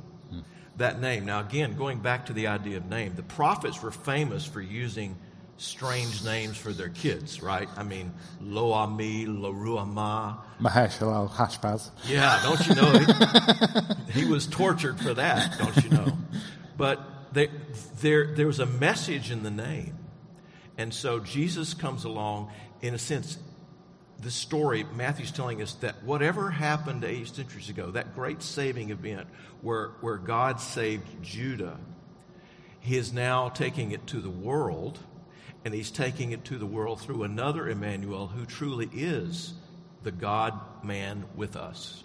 [0.78, 1.26] That name.
[1.26, 5.16] Now, again, going back to the idea of name, the prophets were famous for using
[5.58, 7.68] strange names for their kids, right?
[7.76, 10.38] I mean, Lo Ami, Lo Ruama.
[10.60, 11.90] Maher Shalal Hashbaz.
[12.06, 14.04] Yeah, don't you know?
[14.12, 16.18] he, he was tortured for that, don't you know?
[16.78, 17.50] But they,
[18.02, 19.98] there, there was a message in the name.
[20.78, 23.40] And so Jesus comes along, in a sense,
[24.21, 29.27] the story, Matthew's telling us that whatever happened eight centuries ago, that great saving event
[29.62, 31.77] where, where God saved Judah,
[32.80, 34.97] he is now taking it to the world,
[35.65, 39.53] and he's taking it to the world through another Emmanuel who truly is
[40.03, 40.53] the God
[40.84, 42.03] man with us.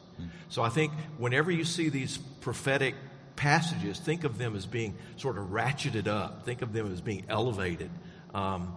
[0.49, 2.95] So I think whenever you see these prophetic
[3.37, 7.25] passages, think of them as being sort of ratcheted up, think of them as being
[7.29, 7.91] elevated.
[8.35, 8.75] Um,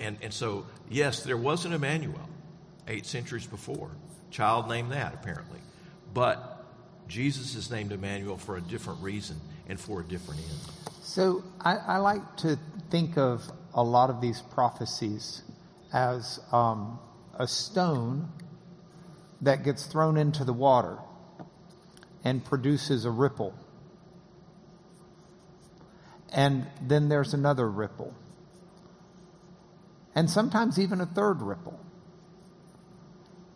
[0.00, 2.28] and, and so, yes, there was an Emmanuel
[2.88, 3.90] eight centuries before.
[4.30, 5.60] Child named that, apparently.
[6.12, 6.64] But
[7.08, 10.60] Jesus is named Emmanuel for a different reason and for a different end.
[11.02, 12.58] So I, I like to
[12.90, 13.42] think of
[13.74, 15.42] a lot of these prophecies
[15.92, 16.98] as um,
[17.38, 18.30] a stone
[19.42, 20.98] that gets thrown into the water
[22.24, 23.54] and produces a ripple.
[26.32, 28.14] And then there's another ripple.
[30.14, 31.78] And sometimes even a third ripple.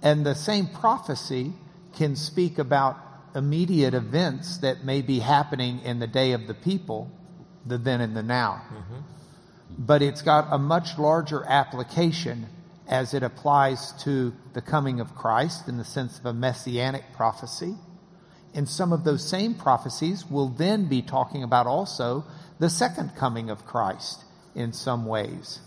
[0.03, 1.53] And the same prophecy
[1.95, 2.97] can speak about
[3.35, 7.11] immediate events that may be happening in the day of the people,
[7.67, 8.63] the then and the now.
[8.73, 9.01] Mm-hmm.
[9.79, 12.47] But it's got a much larger application
[12.89, 17.77] as it applies to the coming of Christ in the sense of a messianic prophecy.
[18.53, 22.25] And some of those same prophecies will then be talking about also
[22.59, 24.25] the second coming of Christ
[24.57, 25.61] in some ways.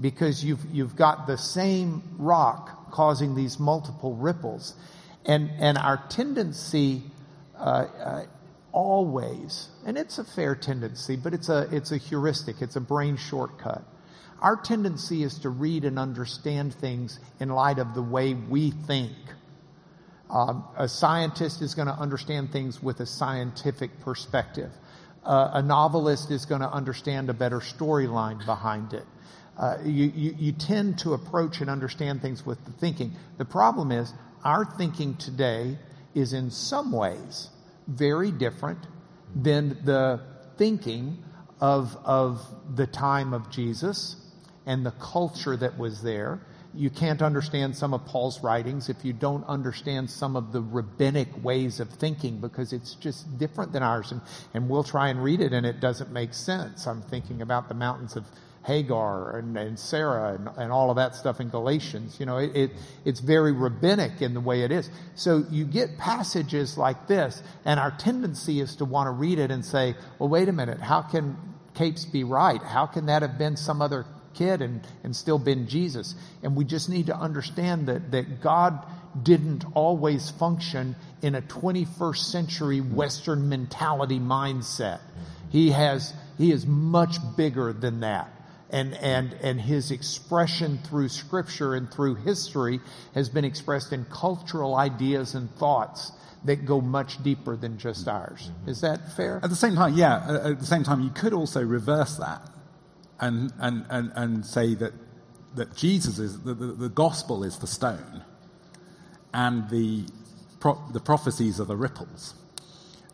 [0.00, 4.74] Because you've, you've got the same rock causing these multiple ripples.
[5.24, 7.02] And, and our tendency
[7.58, 8.26] uh, uh,
[8.72, 13.16] always, and it's a fair tendency, but it's a, it's a heuristic, it's a brain
[13.16, 13.84] shortcut.
[14.40, 19.12] Our tendency is to read and understand things in light of the way we think.
[20.30, 24.70] Um, a scientist is going to understand things with a scientific perspective.
[25.24, 29.04] Uh, a novelist is going to understand a better storyline behind it.
[29.60, 33.12] Uh, you, you, you tend to approach and understand things with the thinking.
[33.36, 34.10] The problem is
[34.42, 35.76] our thinking today
[36.14, 37.50] is in some ways
[37.86, 38.78] very different
[39.34, 40.22] than the
[40.56, 41.22] thinking
[41.60, 42.40] of, of
[42.74, 44.16] the time of Jesus
[44.64, 46.40] and the culture that was there.
[46.72, 51.28] You can't understand some of Paul's writings if you don't understand some of the rabbinic
[51.44, 54.10] ways of thinking because it's just different than ours.
[54.10, 54.22] And,
[54.54, 56.86] and we'll try and read it and it doesn't make sense.
[56.86, 58.24] I'm thinking about the mountains of
[58.64, 62.18] Hagar and, and Sarah and, and, all of that stuff in Galatians.
[62.20, 62.70] You know, it, it,
[63.04, 64.90] it's very rabbinic in the way it is.
[65.14, 69.50] So you get passages like this, and our tendency is to want to read it
[69.50, 71.36] and say, well, wait a minute, how can
[71.74, 72.62] Capes be right?
[72.62, 76.14] How can that have been some other kid and, and still been Jesus?
[76.42, 78.84] And we just need to understand that, that God
[79.22, 85.00] didn't always function in a 21st century Western mentality mindset.
[85.48, 88.30] He has, he is much bigger than that
[88.72, 92.80] and, and, and his expression through scripture and through history
[93.14, 96.12] has been expressed in cultural ideas and thoughts
[96.44, 98.50] that go much deeper than just ours.
[98.66, 99.40] Is that fair?
[99.42, 102.42] At the same time, yeah, at the same time, you could also reverse that
[103.20, 104.92] and, and, and, and say that,
[105.56, 108.24] that Jesus is, the, the, the gospel is the stone
[109.34, 110.06] and the,
[110.60, 112.34] pro, the prophecies are the ripples.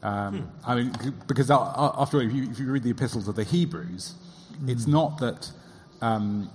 [0.02, 0.70] Um, hmm.
[0.70, 0.92] I mean,
[1.26, 4.14] because after all, if you, if you read the epistles of the Hebrews,
[4.60, 4.70] Mm.
[4.70, 5.50] It's not that
[6.00, 6.50] um,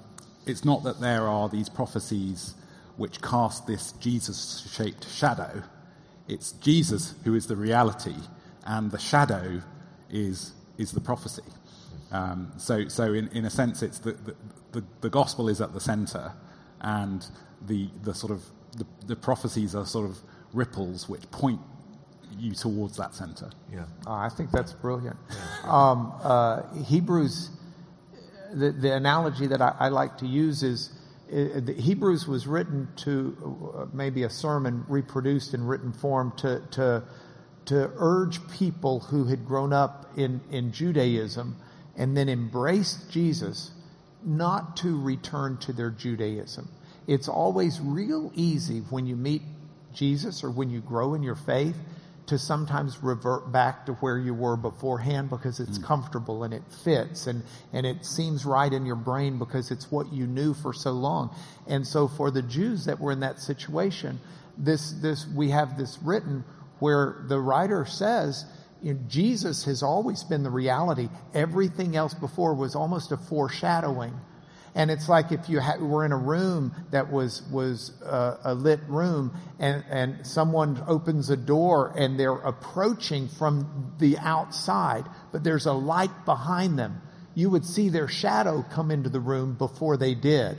[0.46, 2.56] it's not that there are these prophecies
[2.98, 5.64] which cast this Jesus-shaped shadow.
[6.28, 8.16] It's Jesus who is the reality,
[8.66, 9.62] and the shadow
[10.10, 11.44] is is the prophecy.
[12.12, 14.36] Um, so, so in, in a sense, it's the, the,
[14.74, 16.34] the, the gospel is at the center,
[16.82, 17.26] and
[17.66, 18.44] the the sort of
[18.78, 20.20] the, the prophecies are sort of
[20.54, 21.60] ripples which point
[22.38, 23.50] you towards that center.
[23.72, 25.18] Yeah, oh, I think that's brilliant.
[25.64, 27.50] Um, uh, Hebrews
[28.54, 30.90] the, the analogy that I, I, like to use is
[31.32, 37.04] uh, Hebrews was written to uh, maybe a sermon reproduced in written form to, to,
[37.66, 41.56] to urge people who had grown up in, in Judaism
[41.98, 43.72] and then embraced Jesus
[44.24, 46.70] not to return to their Judaism.
[47.08, 49.42] It's always real easy when you meet
[49.94, 51.76] Jesus or when you grow in your faith
[52.32, 55.84] to sometimes revert back to where you were beforehand because it's mm.
[55.84, 60.14] comfortable and it fits and, and it seems right in your brain because it's what
[60.14, 61.36] you knew for so long.
[61.68, 64.18] And so for the Jews that were in that situation,
[64.58, 66.46] this, this, we have this written
[66.80, 68.46] where the writer says,
[68.82, 71.10] you know, Jesus has always been the reality.
[71.34, 74.14] Everything else before was almost a foreshadowing.
[74.74, 78.54] And it's like if you ha- were in a room that was was uh, a
[78.54, 85.44] lit room, and and someone opens a door and they're approaching from the outside, but
[85.44, 87.02] there's a light behind them.
[87.36, 90.58] You would see their shadow come into the room before they did,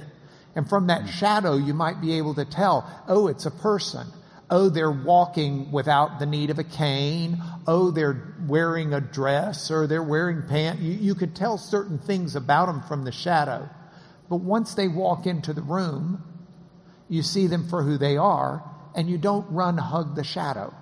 [0.55, 4.07] and from that shadow you might be able to tell, oh, it's a person.
[4.51, 7.43] Oh, they're walking without the need of a cane.
[7.67, 10.83] Oh, they're wearing a dress or they're wearing pants.
[10.83, 13.71] You, you could tell certain things about them from the shadow.
[14.33, 16.23] But once they walk into the room,
[17.07, 18.65] you see them for who they are,
[18.95, 20.73] and you don't run hug the shadow.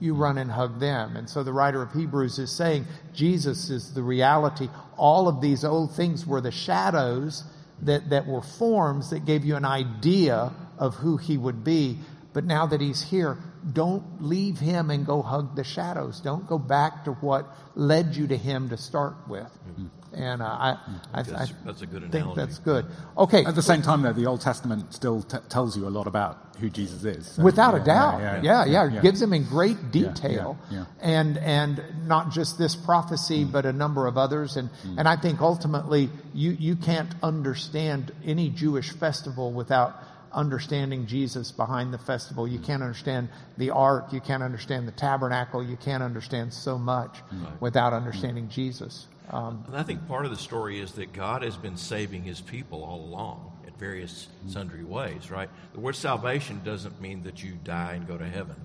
[0.00, 1.14] You run and hug them.
[1.14, 4.68] And so the writer of Hebrews is saying Jesus is the reality.
[4.96, 7.44] All of these old things were the shadows
[7.82, 12.00] that, that were forms that gave you an idea of who he would be.
[12.32, 13.38] But now that he's here,
[13.72, 16.20] don't leave him and go hug the shadows.
[16.20, 19.44] Don't go back to what led you to him to start with.
[19.70, 19.86] Mm-hmm.
[20.14, 20.78] And uh, I,
[21.14, 22.40] I, that's, I that's a good think analogy.
[22.40, 22.84] that's good.
[23.16, 23.44] Okay.
[23.46, 26.56] At the same time, though, the Old Testament still t- tells you a lot about
[26.60, 27.26] who Jesus is.
[27.32, 28.20] So, Without yeah, a doubt.
[28.20, 28.90] yeah, Yeah, yeah.
[28.92, 28.98] yeah.
[28.98, 30.58] It gives him in great detail.
[30.70, 30.84] yeah, yeah.
[31.00, 34.56] And, and not just this prophecy, but a number of others.
[34.58, 39.96] And, and I think ultimately you, you can't understand any Jewish festival without
[40.34, 42.46] understanding Jesus behind the festival.
[42.48, 43.28] You can't understand
[43.58, 44.12] the ark.
[44.12, 45.62] You can't understand the tabernacle.
[45.62, 47.18] You can't understand so much
[47.60, 49.06] without understanding Jesus.
[49.30, 52.40] Um, And I think part of the story is that God has been saving his
[52.40, 55.48] people all along in various sundry ways, right?
[55.74, 58.56] The word salvation doesn't mean that you die and go to heaven.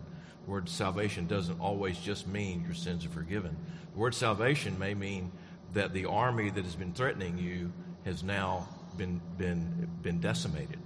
[0.45, 3.55] The word salvation doesn't always just mean your sins are forgiven.
[3.93, 5.31] The word salvation may mean
[5.73, 7.71] that the army that has been threatening you
[8.05, 10.79] has now been been been decimated.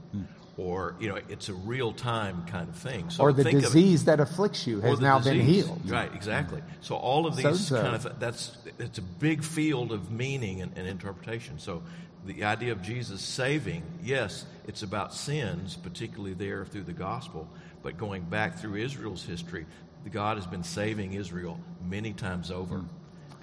[0.64, 3.10] Or, you know, it's a real time kind of thing.
[3.10, 5.90] So or the think of disease that afflicts you has now been healed.
[5.90, 6.62] Right, exactly.
[6.82, 7.82] So all of these Sozo.
[7.82, 11.58] kind of that's it's a big field of meaning and, and interpretation.
[11.58, 11.82] So
[12.28, 17.50] the idea of Jesus saving, yes, it's about sins, particularly there through the gospel,
[17.82, 19.66] but going back through Israel's history,
[20.12, 21.60] God has been saving Israel
[21.90, 22.84] many times over.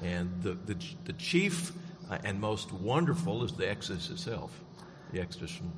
[0.02, 1.72] And the, the, the chief
[2.08, 4.52] uh, and most wonderful is the Exodus itself,
[5.12, 5.72] the Exodus from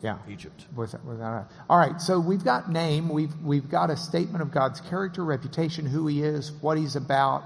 [0.00, 0.18] Yeah.
[0.28, 0.64] Egypt.
[0.76, 4.80] Without a, all right, so we've got name, we've we've got a statement of God's
[4.80, 7.42] character, reputation, who He is, what He's about.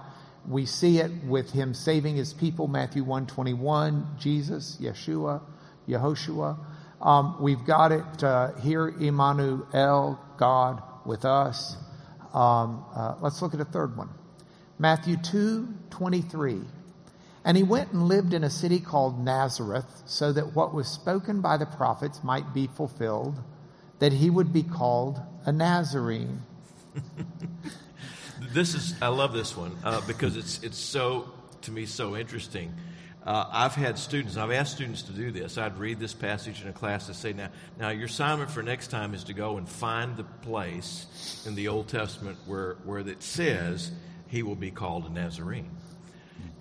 [0.47, 5.41] We see it with Him saving His people, Matthew one twenty one, Jesus, Yeshua,
[5.89, 6.59] Yehoshua.
[7.01, 11.77] Um, we've got it uh, here, Emmanuel, God with us.
[12.35, 14.11] Um, uh, let's look at a third one,
[14.79, 16.61] Matthew two twenty three.
[17.45, 21.41] And he went and lived in a city called Nazareth, so that what was spoken
[21.41, 23.43] by the prophets might be fulfilled,
[23.99, 26.43] that he would be called a Nazarene.
[28.53, 31.33] This is I love this one uh, because it's it's so
[31.63, 32.75] to me so interesting.
[33.25, 34.37] Uh, I've had students.
[34.37, 35.57] I've asked students to do this.
[35.57, 38.89] I'd read this passage in a class to say, "Now, now your assignment for next
[38.89, 43.23] time is to go and find the place in the Old Testament where where it
[43.23, 43.91] says
[44.27, 45.71] he will be called a Nazarene."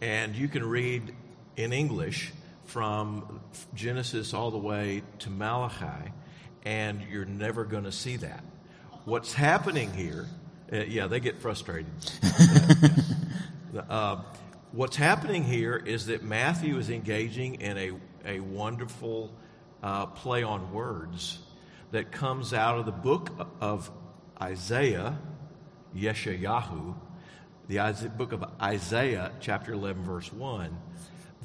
[0.01, 1.13] And you can read
[1.55, 2.33] in English
[2.65, 3.39] from
[3.75, 6.11] Genesis all the way to Malachi,
[6.63, 8.43] and you're never going to see that.
[9.05, 10.25] What's happening here,
[10.73, 11.91] uh, yeah, they get frustrated.
[13.89, 14.21] uh,
[14.71, 17.91] what's happening here is that Matthew is engaging in a,
[18.25, 19.31] a wonderful
[19.83, 21.39] uh, play on words
[21.91, 23.29] that comes out of the book
[23.59, 23.91] of
[24.41, 25.19] Isaiah,
[25.95, 26.95] Yeshayahu,
[27.71, 30.75] the book of Isaiah, chapter 11, verse 1,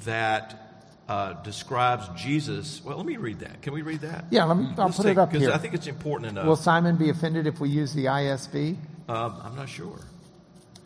[0.05, 2.83] that uh, describes Jesus.
[2.85, 3.63] Well, let me read that.
[3.63, 4.25] Can we read that?
[4.31, 5.53] Yeah, let me- I'll Let's put it up here.
[5.53, 6.47] I think it's important enough.
[6.47, 8.77] Will Simon be offended if we use the ISV?
[9.09, 10.01] Um, I'm not sure.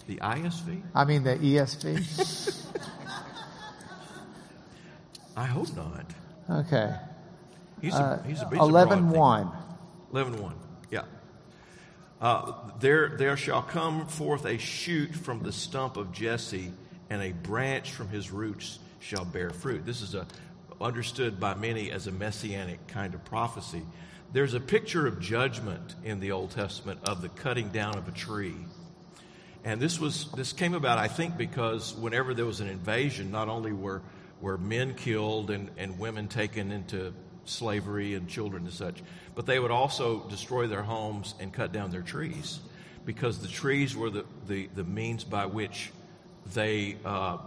[0.07, 0.83] The ISV?
[0.95, 2.67] I mean the ESV?
[5.37, 6.05] I hope not.
[6.67, 6.95] Okay.
[7.81, 9.19] He's Uh, a, he's a, he's a broad 11 thinker.
[9.19, 9.53] 1.
[10.13, 10.55] 11 1.
[10.91, 11.03] Yeah.
[12.21, 16.73] Uh, there, there shall come forth a shoot from the stump of Jesse,
[17.09, 19.87] and a branch from his roots shall bear fruit.
[19.87, 20.27] This is a,
[20.81, 23.83] understood by many as a messianic kind of prophecy.
[24.33, 28.13] There's a picture of judgment in the Old Testament of the cutting down of a
[28.13, 28.55] tree.
[29.65, 33.49] And this was this came about, I think, because whenever there was an invasion, not
[33.49, 34.03] only were
[34.41, 37.13] were men killed and, and women taken into
[37.45, 39.03] slavery and children and such,
[39.35, 42.61] but they would also destroy their homes and cut down their trees,
[43.05, 45.91] because the trees were the, the, the means by which
[46.55, 47.39] they uh,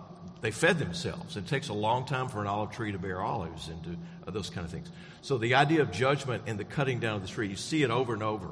[0.41, 1.37] they fed themselves.
[1.37, 4.31] It takes a long time for an olive tree to bear olives and to, uh,
[4.31, 4.91] those kind of things.
[5.21, 7.89] So the idea of judgment and the cutting down of the tree, you see it
[7.89, 8.49] over and over.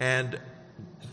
[0.00, 0.38] And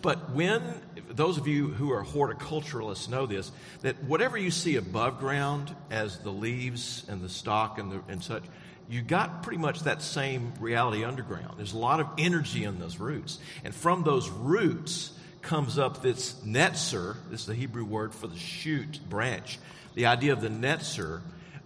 [0.01, 0.61] but when
[1.09, 3.51] those of you who are horticulturalists know this
[3.81, 8.21] that whatever you see above ground as the leaves and the stock and, the, and
[8.21, 8.43] such,
[8.91, 11.57] you got pretty much that same reality underground.
[11.57, 13.39] There's a lot of energy in those roots.
[13.63, 18.37] And from those roots comes up this netzer, this is the Hebrew word for the
[18.37, 19.59] shoot branch.
[19.95, 21.21] The idea of the netzer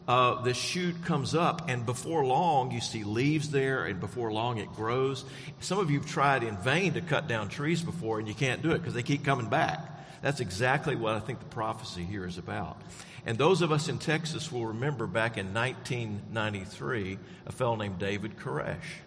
[0.08, 4.60] uh, the shoot comes up, and before long, you see leaves there, and before long,
[4.60, 5.26] it grows.
[5.62, 8.62] Some of you have tried in vain to cut down trees before, and you can't
[8.62, 9.80] do it because they keep coming back.
[10.22, 12.80] That's exactly what I think the prophecy here is about.
[13.26, 18.38] And those of us in Texas will remember back in 1993 a fellow named David
[18.38, 19.02] Koresh,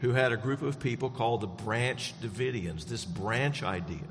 [0.00, 4.08] who had a group of people called the Branch Davidians, this branch idea.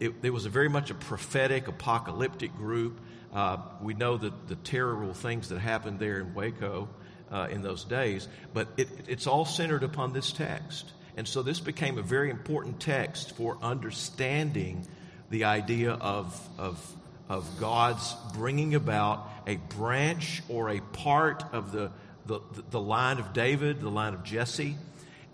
[0.00, 3.00] It, it was a very much a prophetic, apocalyptic group
[3.36, 6.88] uh, we know that the terrible things that happened there in Waco
[7.30, 10.90] uh, in those days, but it, it's all centered upon this text.
[11.18, 14.86] And so this became a very important text for understanding
[15.28, 16.96] the idea of, of,
[17.28, 21.90] of God's bringing about a branch or a part of the,
[22.26, 24.76] the, the line of David, the line of Jesse,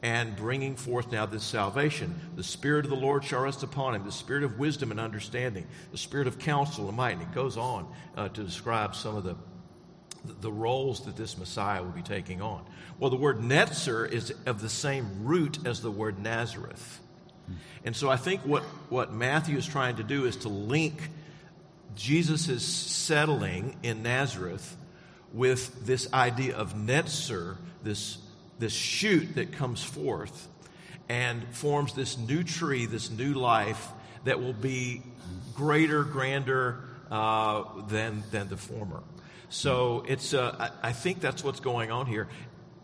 [0.02, 2.14] and bringing forth now this salvation.
[2.34, 5.66] The Spirit of the Lord shall rest upon him, the Spirit of wisdom and understanding,
[5.92, 7.12] the Spirit of counsel and might.
[7.12, 7.86] And it goes on
[8.16, 9.36] uh, to describe some of the,
[10.40, 12.64] the roles that this Messiah will be taking on.
[12.98, 17.00] Well, the word Netzer is of the same root as the word Nazareth.
[17.84, 21.10] And so I think what, what Matthew is trying to do is to link
[21.94, 24.76] Jesus' is settling in Nazareth
[25.32, 28.18] with this idea of Netzer, this
[28.58, 30.48] this shoot that comes forth
[31.08, 33.88] and forms this new tree, this new life
[34.24, 35.02] that will be
[35.54, 39.02] greater, grander uh, than, than the former.
[39.48, 42.28] So it's, uh, I, I think that's what's going on here.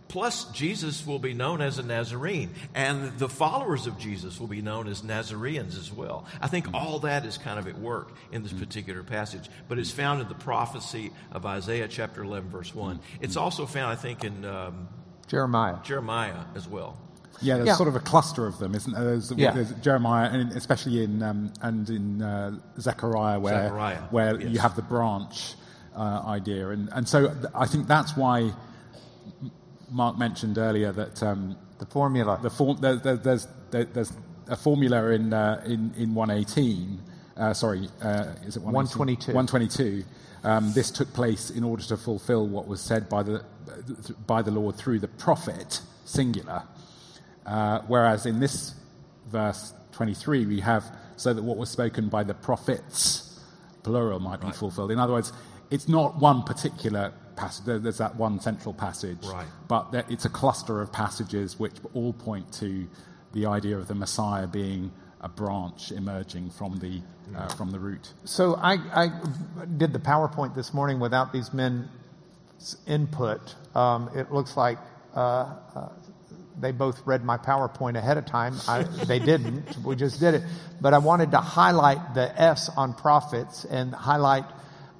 [0.08, 4.62] Plus, Jesus will be known as a Nazarene, and the followers of Jesus will be
[4.62, 6.24] known as Nazareans as well.
[6.40, 9.90] I think all that is kind of at work in this particular passage, but it's
[9.90, 13.00] found in the prophecy of Isaiah chapter 11, verse 1.
[13.20, 14.88] It's also found, I think, in um,
[15.26, 15.76] Jeremiah.
[15.84, 16.96] Jeremiah as well.
[17.40, 17.74] Yeah, there's Yeah.
[17.76, 19.04] sort of a cluster of them, isn't there?
[19.04, 19.52] There's, Yeah.
[19.52, 24.50] there's Jeremiah, and especially in um, and in uh, Zechariah, where Zechariah, where yes.
[24.50, 25.54] you have the branch
[25.94, 28.52] uh, idea, and and so th- I think that's why
[29.90, 32.38] Mark mentioned earlier that um, The formula.
[32.42, 34.12] the form, there, there, there's there, there's
[34.48, 37.00] a formula in uh, in in 118.
[37.36, 39.32] Uh, sorry, uh, is it 122.
[39.32, 40.04] 122.
[40.44, 43.44] Um, this took place in order to fulfill what was said by the
[44.26, 46.62] by the Lord through the prophet, singular.
[47.46, 48.74] Uh, whereas in this
[49.28, 50.84] verse 23, we have
[51.16, 53.40] so that what was spoken by the prophets,
[53.82, 54.90] plural, might be fulfilled.
[54.90, 55.32] In other words,
[55.70, 57.64] it's not one particular passage.
[57.64, 59.46] There's that one central passage, Right.
[59.68, 62.86] but there, it's a cluster of passages which all point to
[63.32, 67.00] the idea of the Messiah being a branch emerging from the
[67.36, 68.12] uh, from the root.
[68.24, 68.74] So I,
[69.04, 69.10] I
[69.76, 71.88] did the PowerPoint this morning without these men's
[72.86, 73.54] input.
[73.74, 74.78] Um, it looks like
[75.14, 75.20] uh,
[75.74, 75.88] uh,
[76.60, 78.54] they both read my PowerPoint ahead of time.
[78.66, 79.76] I, they didn't.
[79.84, 80.42] We just did it.
[80.80, 84.44] But I wanted to highlight the S on prophets and highlight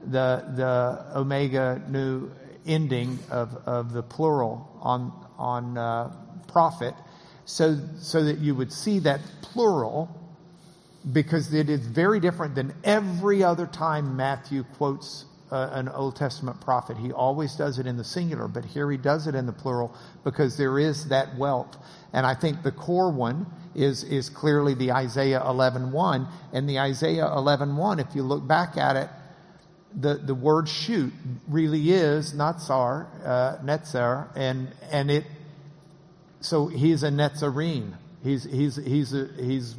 [0.04, 2.30] the the omega nu
[2.66, 6.12] ending of, of the plural on on uh,
[6.48, 6.94] prophet,
[7.44, 10.08] so so that you would see that plural
[11.12, 16.60] because it is very different than every other time Matthew quotes uh, an Old Testament
[16.60, 16.96] prophet.
[16.96, 19.94] He always does it in the singular, but here he does it in the plural
[20.24, 21.76] because there is that wealth.
[22.12, 27.26] And I think the core one is is clearly the Isaiah 11:1, and the Isaiah
[27.26, 28.00] 11:1.
[28.00, 29.08] If you look back at it,
[29.94, 31.12] the the word shoot
[31.48, 35.24] really is natsar, uh, netzer, and and it.
[36.40, 37.94] So he's a Netzarene.
[38.22, 39.74] He's he's he's a, he's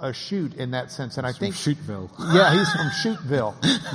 [0.00, 2.10] a shoot in that sense, and I think Shootville.
[2.32, 3.54] yeah, he's from Shootville,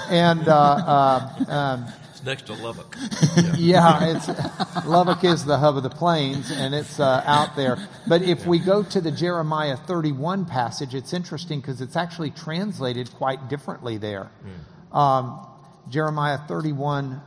[0.09, 2.95] and uh, uh, um, It's next to Lubbock.
[3.57, 7.77] yeah, it's Lubbock is the hub of the plains, and it's uh, out there.
[8.07, 13.11] But if we go to the Jeremiah 31 passage, it's interesting because it's actually translated
[13.13, 14.29] quite differently there.
[14.91, 15.45] Um,
[15.89, 17.21] Jeremiah 31,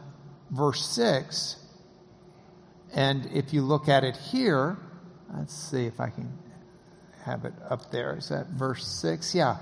[0.51, 1.57] verse 6,
[2.95, 4.77] and if you look at it here,
[5.37, 6.33] let's see if I can
[7.25, 8.17] have it up there.
[8.17, 9.35] Is that verse 6?
[9.35, 9.59] Yeah.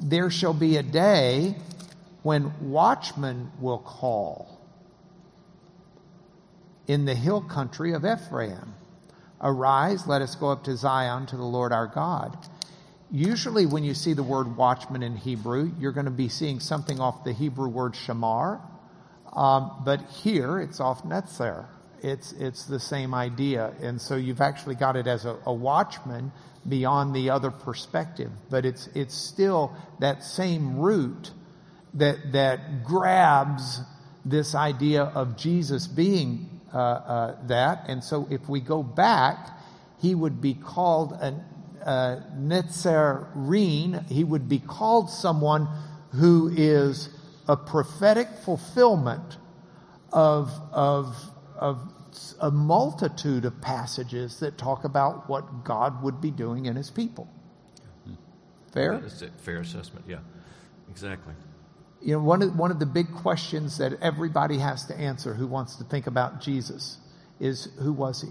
[0.00, 1.56] There shall be a day
[2.22, 4.60] when watchmen will call
[6.86, 8.74] in the hill country of Ephraim.
[9.40, 12.36] Arise, let us go up to Zion to the Lord our God.
[13.14, 16.98] Usually, when you see the word watchman in Hebrew, you're going to be seeing something
[16.98, 18.62] off the Hebrew word shamar.
[19.34, 21.66] Um, but here, it's off netzer.
[22.02, 23.74] it's, it's the same idea.
[23.80, 26.32] And so you've actually got it as a, a watchman
[26.68, 31.30] beyond the other perspective, but it's, it's still that same root
[31.94, 33.80] that, that grabs
[34.24, 37.84] this idea of Jesus being uh, uh, that.
[37.88, 39.50] And so if we go back,
[40.00, 41.34] he would be called a,
[41.82, 44.10] a Netzarim.
[44.10, 45.68] He would be called someone
[46.12, 47.08] who is
[47.48, 49.36] a prophetic fulfillment
[50.12, 51.16] of, of,
[51.56, 51.92] of
[52.40, 57.28] a multitude of passages that talk about what God would be doing in his people.
[58.72, 58.98] Fair?
[58.98, 60.18] That's a fair assessment, yeah.
[60.90, 61.34] Exactly.
[62.00, 65.46] You know, one of, one of the big questions that everybody has to answer who
[65.46, 66.98] wants to think about Jesus
[67.38, 68.28] is who was he?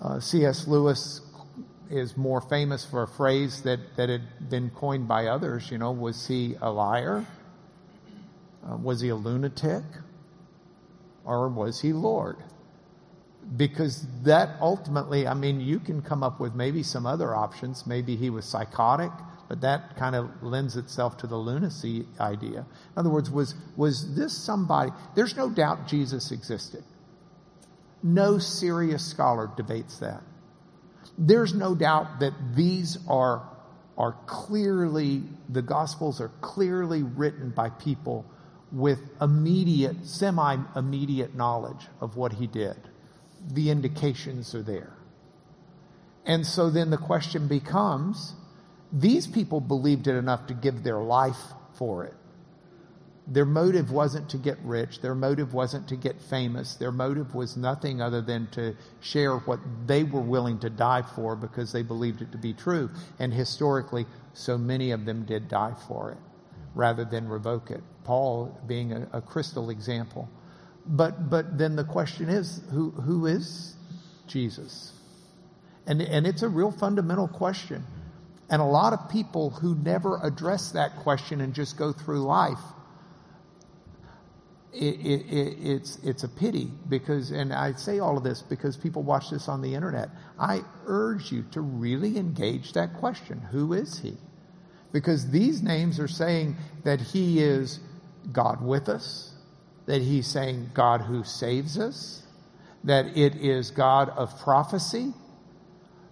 [0.00, 0.66] Uh, C.S.
[0.66, 1.20] Lewis
[1.90, 5.70] is more famous for a phrase that, that had been coined by others.
[5.70, 7.26] You know, was he a liar?
[8.66, 9.84] Uh, was he a lunatic?
[11.24, 12.36] Or was he Lord?
[13.56, 17.86] Because that ultimately, I mean, you can come up with maybe some other options.
[17.86, 19.10] Maybe he was psychotic,
[19.48, 22.60] but that kind of lends itself to the lunacy idea.
[22.60, 24.92] In other words, was, was this somebody?
[25.14, 26.84] There's no doubt Jesus existed.
[28.02, 30.22] No serious scholar debates that.
[31.16, 33.42] There's no doubt that these are,
[33.96, 38.26] are clearly, the Gospels are clearly written by people
[38.72, 42.76] with immediate, semi immediate knowledge of what he did.
[43.52, 44.92] The indications are there.
[46.26, 48.34] And so then the question becomes
[48.92, 52.14] these people believed it enough to give their life for it.
[53.26, 55.00] Their motive wasn't to get rich.
[55.00, 56.74] Their motive wasn't to get famous.
[56.74, 61.34] Their motive was nothing other than to share what they were willing to die for
[61.34, 62.90] because they believed it to be true.
[63.18, 64.04] And historically,
[64.34, 66.18] so many of them did die for it
[66.74, 67.82] rather than revoke it.
[68.04, 70.28] Paul being a, a crystal example.
[70.86, 73.74] But, but then the question is, who, who is
[74.26, 74.92] Jesus?
[75.86, 77.84] And, and it's a real fundamental question.
[78.50, 82.60] And a lot of people who never address that question and just go through life,
[84.74, 88.76] it, it, it, it's, it's a pity because, and I say all of this because
[88.76, 90.10] people watch this on the internet.
[90.38, 93.40] I urge you to really engage that question.
[93.52, 94.14] Who is he?
[94.92, 97.80] Because these names are saying that he is
[98.32, 99.34] God with us,
[99.86, 102.22] that he's saying God who saves us,
[102.84, 105.12] that it is God of prophecy,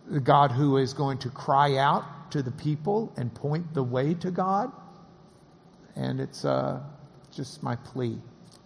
[0.08, 4.14] the God who is going to cry out to the people and point the way
[4.14, 4.72] to God.
[5.94, 6.80] And it's uh,
[7.30, 8.18] just my plea.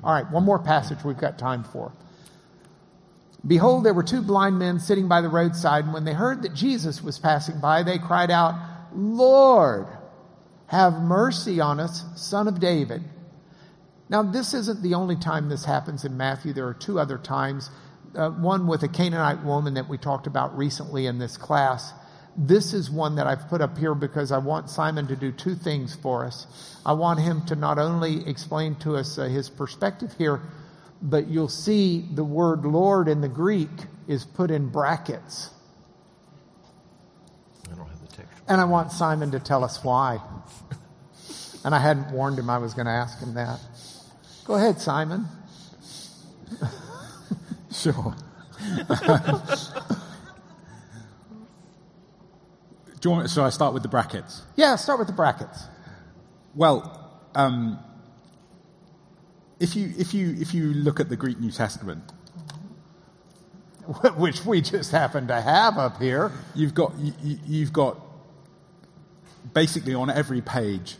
[0.04, 1.92] All right, one more passage we've got time for.
[3.46, 6.54] Behold, there were two blind men sitting by the roadside, and when they heard that
[6.54, 8.54] Jesus was passing by, they cried out,
[8.94, 9.86] Lord,
[10.66, 13.04] have mercy on us, son of David.
[14.08, 16.52] Now, this isn't the only time this happens in Matthew.
[16.52, 17.70] There are two other times.
[18.14, 21.92] Uh, one with a Canaanite woman that we talked about recently in this class.
[22.38, 25.54] This is one that I've put up here because I want Simon to do two
[25.54, 26.46] things for us.
[26.84, 30.42] I want him to not only explain to us uh, his perspective here,
[31.00, 33.70] but you'll see the word Lord in the Greek
[34.06, 35.50] is put in brackets.
[37.70, 38.32] I don't have the text.
[38.48, 40.20] And I want Simon to tell us why.
[41.64, 43.60] and I hadn't warned him I was going to ask him that.
[44.44, 45.26] Go ahead, Simon.
[47.76, 48.16] Sure.
[53.06, 54.42] Do you want, shall I start with the brackets?
[54.56, 55.62] Yeah, start with the brackets.
[56.56, 57.78] Well, um,
[59.60, 62.02] if you if you if you look at the Greek New Testament,
[64.16, 66.32] Which we just happen to have up here.
[66.56, 67.96] you've got you, you- you've got
[69.54, 70.96] basically on every page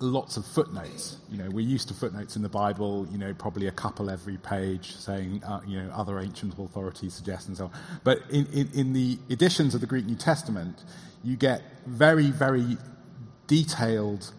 [0.00, 1.18] lots of footnotes.
[1.30, 3.06] You know, we're used to footnotes in the Bible.
[3.12, 7.48] You know, probably a couple every page saying uh, you know other ancient authorities suggest
[7.48, 7.70] and so on.
[8.02, 10.84] But in, in in the editions of the Greek New Testament,
[11.22, 12.76] you get very very
[13.46, 14.32] detailed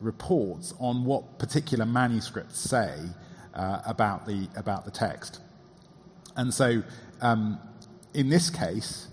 [0.00, 2.96] reports on what particular manuscripts say
[3.54, 5.40] uh, about the about the text.
[6.36, 6.82] And so,
[7.20, 7.60] um,
[8.12, 9.08] in this case,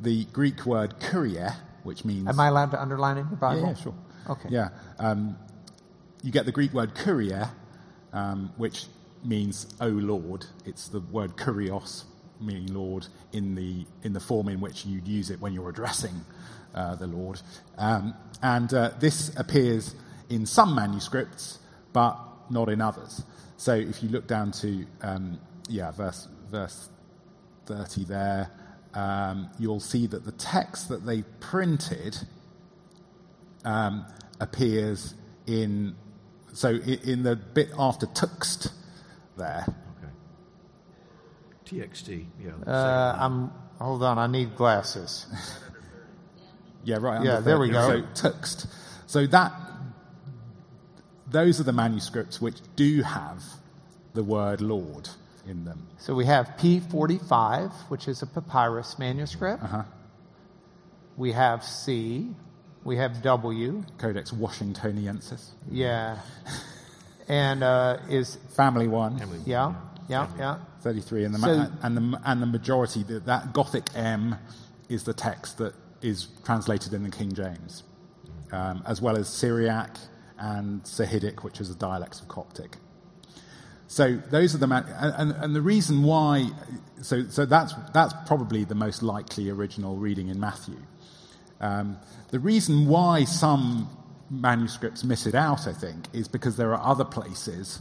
[0.00, 3.62] the Greek word "kurie," which means Am I allowed to underline it in your Bible?
[3.62, 3.94] yeah, yeah, sure.
[4.30, 4.48] Okay.
[4.50, 4.68] Yeah.
[5.02, 5.36] Um,
[6.22, 7.50] you get the Greek word "kurie,"
[8.12, 8.86] um, which
[9.24, 12.04] means "O Lord." It's the word "kurios,"
[12.40, 16.24] meaning Lord, in the in the form in which you'd use it when you're addressing
[16.74, 17.40] uh, the Lord.
[17.78, 19.96] Um, and uh, this appears
[20.30, 21.58] in some manuscripts,
[21.92, 22.16] but
[22.48, 23.24] not in others.
[23.56, 26.90] So if you look down to um, yeah, verse verse
[27.66, 28.50] thirty there,
[28.94, 32.18] um, you'll see that the text that they printed
[33.64, 34.04] um,
[34.42, 35.14] appears
[35.46, 35.94] in
[36.52, 38.72] so in the bit after tuxt
[39.36, 39.64] there.
[39.98, 41.78] Okay.
[41.78, 42.26] TXT.
[42.44, 42.70] Yeah.
[42.70, 45.26] Uh, I'm, hold on, I need glasses.
[46.84, 47.24] Yeah, right.
[47.24, 48.04] Yeah, under there we go.
[48.14, 48.66] So text.
[49.06, 49.52] So that
[51.28, 53.42] those are the manuscripts which do have
[54.14, 55.08] the word Lord
[55.46, 55.86] in them.
[55.98, 59.62] So we have P45, which is a papyrus manuscript.
[59.62, 59.84] Uh-huh.
[61.16, 62.34] We have C.
[62.84, 63.84] We have W.
[63.98, 65.50] Codex Washingtoniensis.
[65.70, 66.18] Yeah.
[67.28, 69.18] And uh, is, Family one.
[69.18, 69.38] Family.
[69.46, 69.74] yeah,
[70.08, 70.58] yeah, yeah.
[70.80, 74.36] 33 and the, So- ma- and the and the majority that, that gothic m
[74.88, 77.84] is the text that is translated in the king james
[78.50, 79.96] um, as well as syriac
[80.38, 82.78] and sahidic which is a dialect of coptic
[83.86, 86.48] so those are the man- and, and, and the reason why
[87.00, 90.76] so so that's that's probably the most likely original reading in matthew
[91.62, 91.96] um,
[92.30, 93.88] the reason why some
[94.30, 97.80] manuscripts miss it out, I think, is because there are other places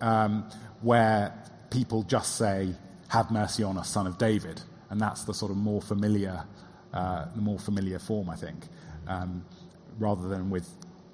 [0.00, 0.48] um,
[0.80, 1.32] where
[1.70, 2.74] people just say,
[3.08, 6.42] "Have mercy on us, Son of David," and that's the sort of more familiar,
[6.92, 8.66] uh, more familiar form, I think,
[9.06, 9.44] um,
[9.98, 10.68] rather than with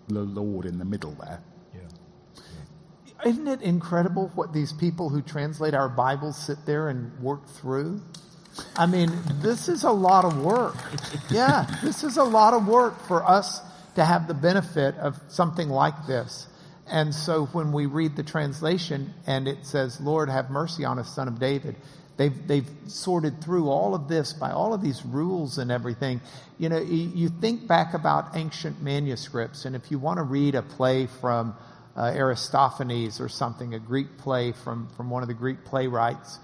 [0.09, 1.41] the Lord in the middle there.
[1.75, 3.29] Yeah.
[3.29, 8.03] Isn't it incredible what these people who translate our Bibles sit there and work through?
[8.77, 10.77] I mean, this is a lot of work.
[11.31, 13.61] Yeah, this is a lot of work for us
[13.97, 16.49] to have the benefit of something like this.
[16.87, 21.15] And so when we read the translation and it says, Lord, have mercy on us,
[21.15, 21.77] son of David,
[22.17, 26.21] they've, they've sorted through all of this by all of these rules and everything.
[26.59, 30.63] You know, you, think back about ancient manuscripts, and if you want to read a
[30.63, 31.57] play from
[31.97, 36.39] uh, Aristophanes or something, a Greek play from, from one of the Greek playwrights,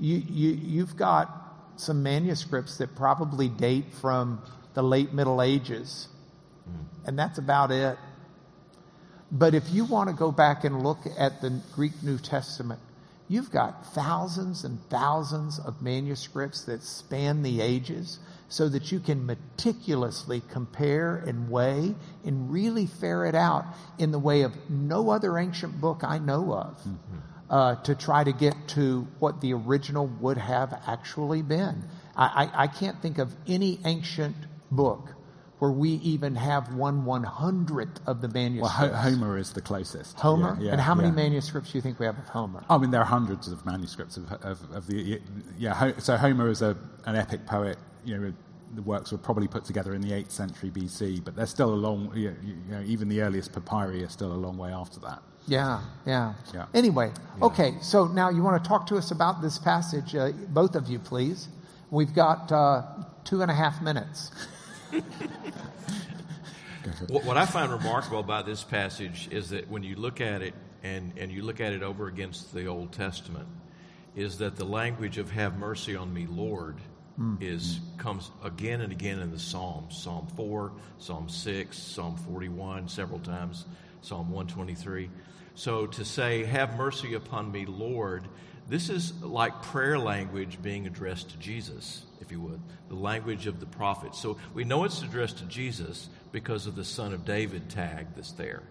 [0.00, 1.44] you, you, you've got
[1.76, 4.42] some manuscripts that probably date from
[4.74, 6.08] the late Middle Ages,
[6.64, 7.06] hmm.
[7.06, 7.98] and that's about it.
[9.30, 12.80] But if you want to go back and look at the Greek New Testament,
[13.28, 18.18] you've got thousands and thousands of manuscripts that span the ages
[18.48, 21.94] so that you can meticulously compare and weigh
[22.24, 23.64] and really ferret out
[23.98, 27.16] in the way of no other ancient book I know of mm-hmm.
[27.50, 31.84] Uh, to try to get to what the original would have actually been.
[32.16, 34.36] I, I, I can't think of any ancient
[34.70, 35.10] book
[35.58, 38.28] where we even have one one hundredth of the
[38.58, 38.96] Well, manuscripts.
[38.96, 40.18] Ho- Homer is the closest.
[40.20, 40.56] Homer?
[40.60, 41.14] Yeah, yeah, and how many yeah.
[41.14, 42.64] manuscripts do you think we have of Homer?
[42.68, 45.20] I mean, there are hundreds of manuscripts of, of, of the
[45.58, 45.92] yeah.
[45.98, 46.76] So Homer is a,
[47.06, 47.78] an epic poet.
[48.04, 48.32] You know,
[48.74, 51.76] the works were probably put together in the eighth century BC, but they're still a
[51.76, 52.12] long.
[52.16, 52.36] You
[52.68, 55.22] know, even the earliest papyri are still a long way after that.
[55.46, 56.34] Yeah, yeah.
[56.54, 56.66] Yeah.
[56.72, 60.74] Anyway, okay, so now you want to talk to us about this passage, uh, both
[60.74, 61.48] of you, please.
[61.90, 62.82] We've got uh,
[63.24, 64.30] two and a half minutes.
[67.08, 70.54] What, what I find remarkable about this passage is that when you look at it
[70.82, 73.48] and, and you look at it over against the Old Testament,
[74.14, 76.76] is that the language of "Have mercy on me, Lord"
[77.40, 79.96] is comes again and again in the Psalms.
[80.02, 83.64] Psalm four, Psalm six, Psalm forty-one, several times,
[84.02, 85.08] Psalm one twenty-three.
[85.54, 88.24] So to say "Have mercy upon me, Lord,"
[88.68, 93.60] this is like prayer language being addressed to Jesus, if you would, the language of
[93.60, 94.14] the prophet.
[94.14, 98.32] So we know it's addressed to Jesus because of the Son of David tag that's
[98.32, 98.62] there.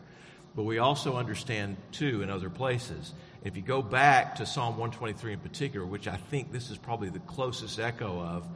[0.56, 3.14] But we also understand, too, in other places.
[3.44, 7.10] If you go back to Psalm 123 in particular, which I think this is probably
[7.10, 8.48] the closest echo of,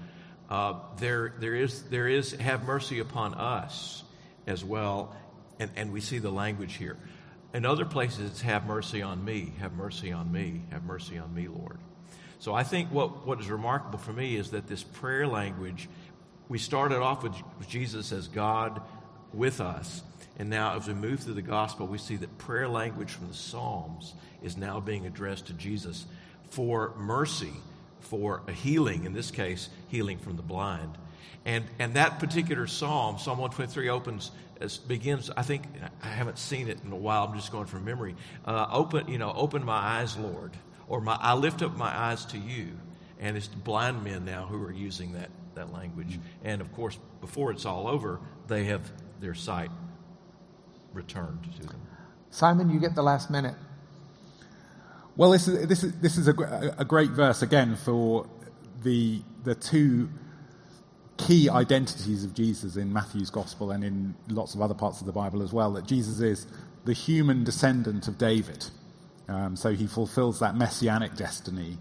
[0.50, 4.04] uh, there, there, is, there is, have mercy upon us
[4.46, 5.16] as well.
[5.60, 6.98] And, and we see the language here.
[7.54, 11.34] In other places, it's have mercy on me, have mercy on me, have mercy on
[11.34, 11.78] me, Lord.
[12.40, 15.90] So I think what, what is remarkable for me is that this prayer language,
[16.50, 17.34] we started off with
[17.68, 18.82] Jesus as God
[19.34, 20.04] with us.
[20.38, 23.34] And now, as we move through the gospel, we see that prayer language from the
[23.34, 26.06] Psalms is now being addressed to Jesus
[26.50, 27.54] for mercy,
[28.02, 30.96] for a healing, in this case, healing from the blind.
[31.44, 34.32] And, and that particular psalm, Psalm 123, opens,
[34.88, 35.64] begins, I think,
[36.02, 38.16] I haven't seen it in a while, I'm just going from memory.
[38.46, 40.52] Uh, open, you know, open my eyes, Lord,
[40.88, 42.70] or my, I lift up my eyes to you.
[43.20, 46.20] And it's blind men now who are using that, that language.
[46.44, 49.72] And of course, before it's all over, they have their sight
[50.94, 51.82] returned to them.
[52.30, 53.56] Simon, you get the last minute.
[55.16, 58.28] Well, this is this is this is a, a great verse again for
[58.84, 60.10] the the two
[61.18, 65.14] key identities of Jesus in Matthew's gospel and in lots of other parts of the
[65.14, 65.74] Bible as well.
[65.74, 66.48] That Jesus is
[66.86, 68.66] the human descendant of David,
[69.30, 71.78] um, so he fulfills that messianic destiny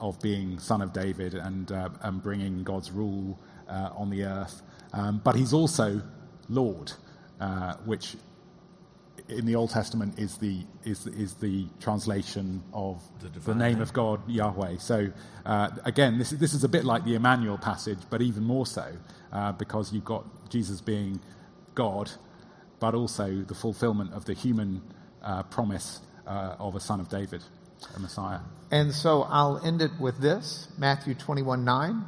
[0.00, 4.62] of being son of David and uh, and bringing God's rule uh, on the earth.
[4.92, 6.02] Um, but he's also
[6.48, 6.92] Lord,
[7.40, 8.16] uh, which
[9.28, 13.82] in the Old Testament is the is is the translation of The the, name name.
[13.82, 14.78] of God Yahweh.
[14.78, 15.08] So
[15.46, 18.66] uh, again, this is this is a bit like the Emmanuel passage, but even more
[18.66, 18.86] so
[19.32, 21.20] uh, because you've got Jesus being
[21.74, 22.10] God,
[22.80, 24.82] but also the fulfillment of the human
[25.22, 27.42] uh, promise uh, of a son of David,
[27.96, 28.40] a Messiah.
[28.70, 32.04] And so I'll end it with this Matthew 21 9.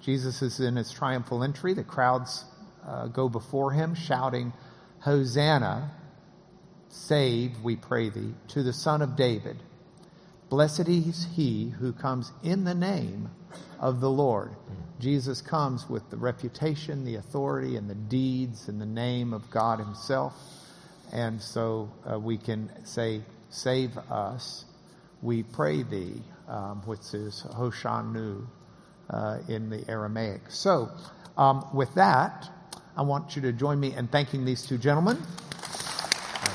[0.00, 1.74] Jesus is in his triumphal entry.
[1.74, 2.44] The crowds
[2.86, 4.52] uh, go before him, shouting,
[5.00, 5.92] Hosanna,
[6.90, 9.56] save, we pray thee, to the Son of David.
[10.50, 13.30] Blessed is he who comes in the name
[13.78, 14.50] of the Lord.
[14.98, 19.78] Jesus comes with the reputation, the authority, and the deeds and the name of God
[19.78, 20.34] himself.
[21.12, 24.64] And so uh, we can say, Save us,
[25.22, 28.46] we pray thee, um, which is Hoshanu
[29.08, 30.42] uh, in the Aramaic.
[30.50, 30.88] So,
[31.36, 32.48] um, with that,
[32.96, 35.16] I want you to join me in thanking these two gentlemen.
[35.16, 35.68] My pleasure.
[35.68, 36.34] Thank you.
[36.34, 36.49] Well done,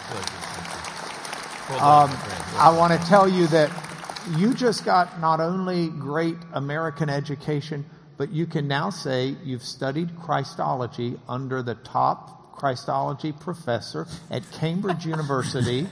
[1.69, 2.43] Um, my friend.
[2.53, 3.71] Well I want to tell you that
[4.37, 7.85] you just got not only great American education,
[8.17, 15.05] but you can now say you've studied Christology under the top Christology professor at Cambridge
[15.17, 15.87] University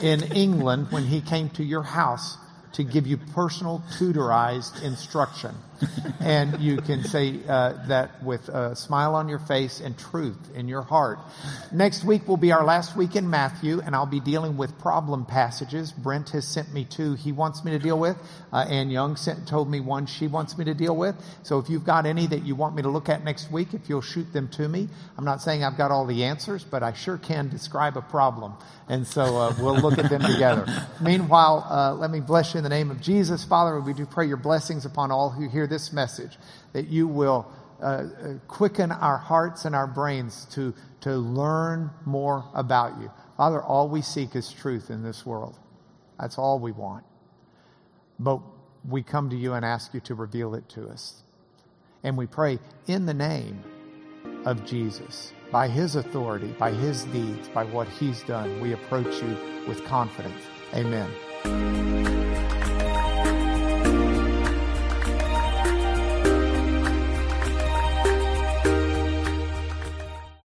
[0.00, 2.36] in England when he came to your house
[2.72, 5.54] to give you personal tutorized instruction.
[6.20, 10.68] And you can say uh, that with a smile on your face and truth in
[10.68, 11.18] your heart.
[11.72, 15.26] Next week will be our last week in Matthew, and I'll be dealing with problem
[15.26, 15.90] passages.
[15.90, 18.16] Brent has sent me two he wants me to deal with.
[18.52, 21.16] Uh, Ann Young sent, told me one she wants me to deal with.
[21.42, 23.88] So if you've got any that you want me to look at next week, if
[23.88, 24.88] you'll shoot them to me.
[25.18, 28.54] I'm not saying I've got all the answers, but I sure can describe a problem.
[28.88, 30.66] And so uh, we'll look at them together.
[31.00, 33.42] Meanwhile, uh, let me bless you in the name of Jesus.
[33.42, 36.38] Father, we do pray your blessings upon all who hear this message,
[36.72, 37.50] that you will
[37.80, 43.10] uh, uh, quicken our hearts and our brains to, to learn more about you.
[43.36, 45.58] Father, all we seek is truth in this world.
[46.20, 47.04] That's all we want.
[48.20, 48.40] But
[48.88, 51.22] we come to you and ask you to reveal it to us.
[52.04, 53.62] And we pray in the name
[54.44, 59.36] of Jesus, by his authority, by his deeds, by what he's done, we approach you
[59.66, 60.42] with confidence.
[60.74, 61.10] Amen.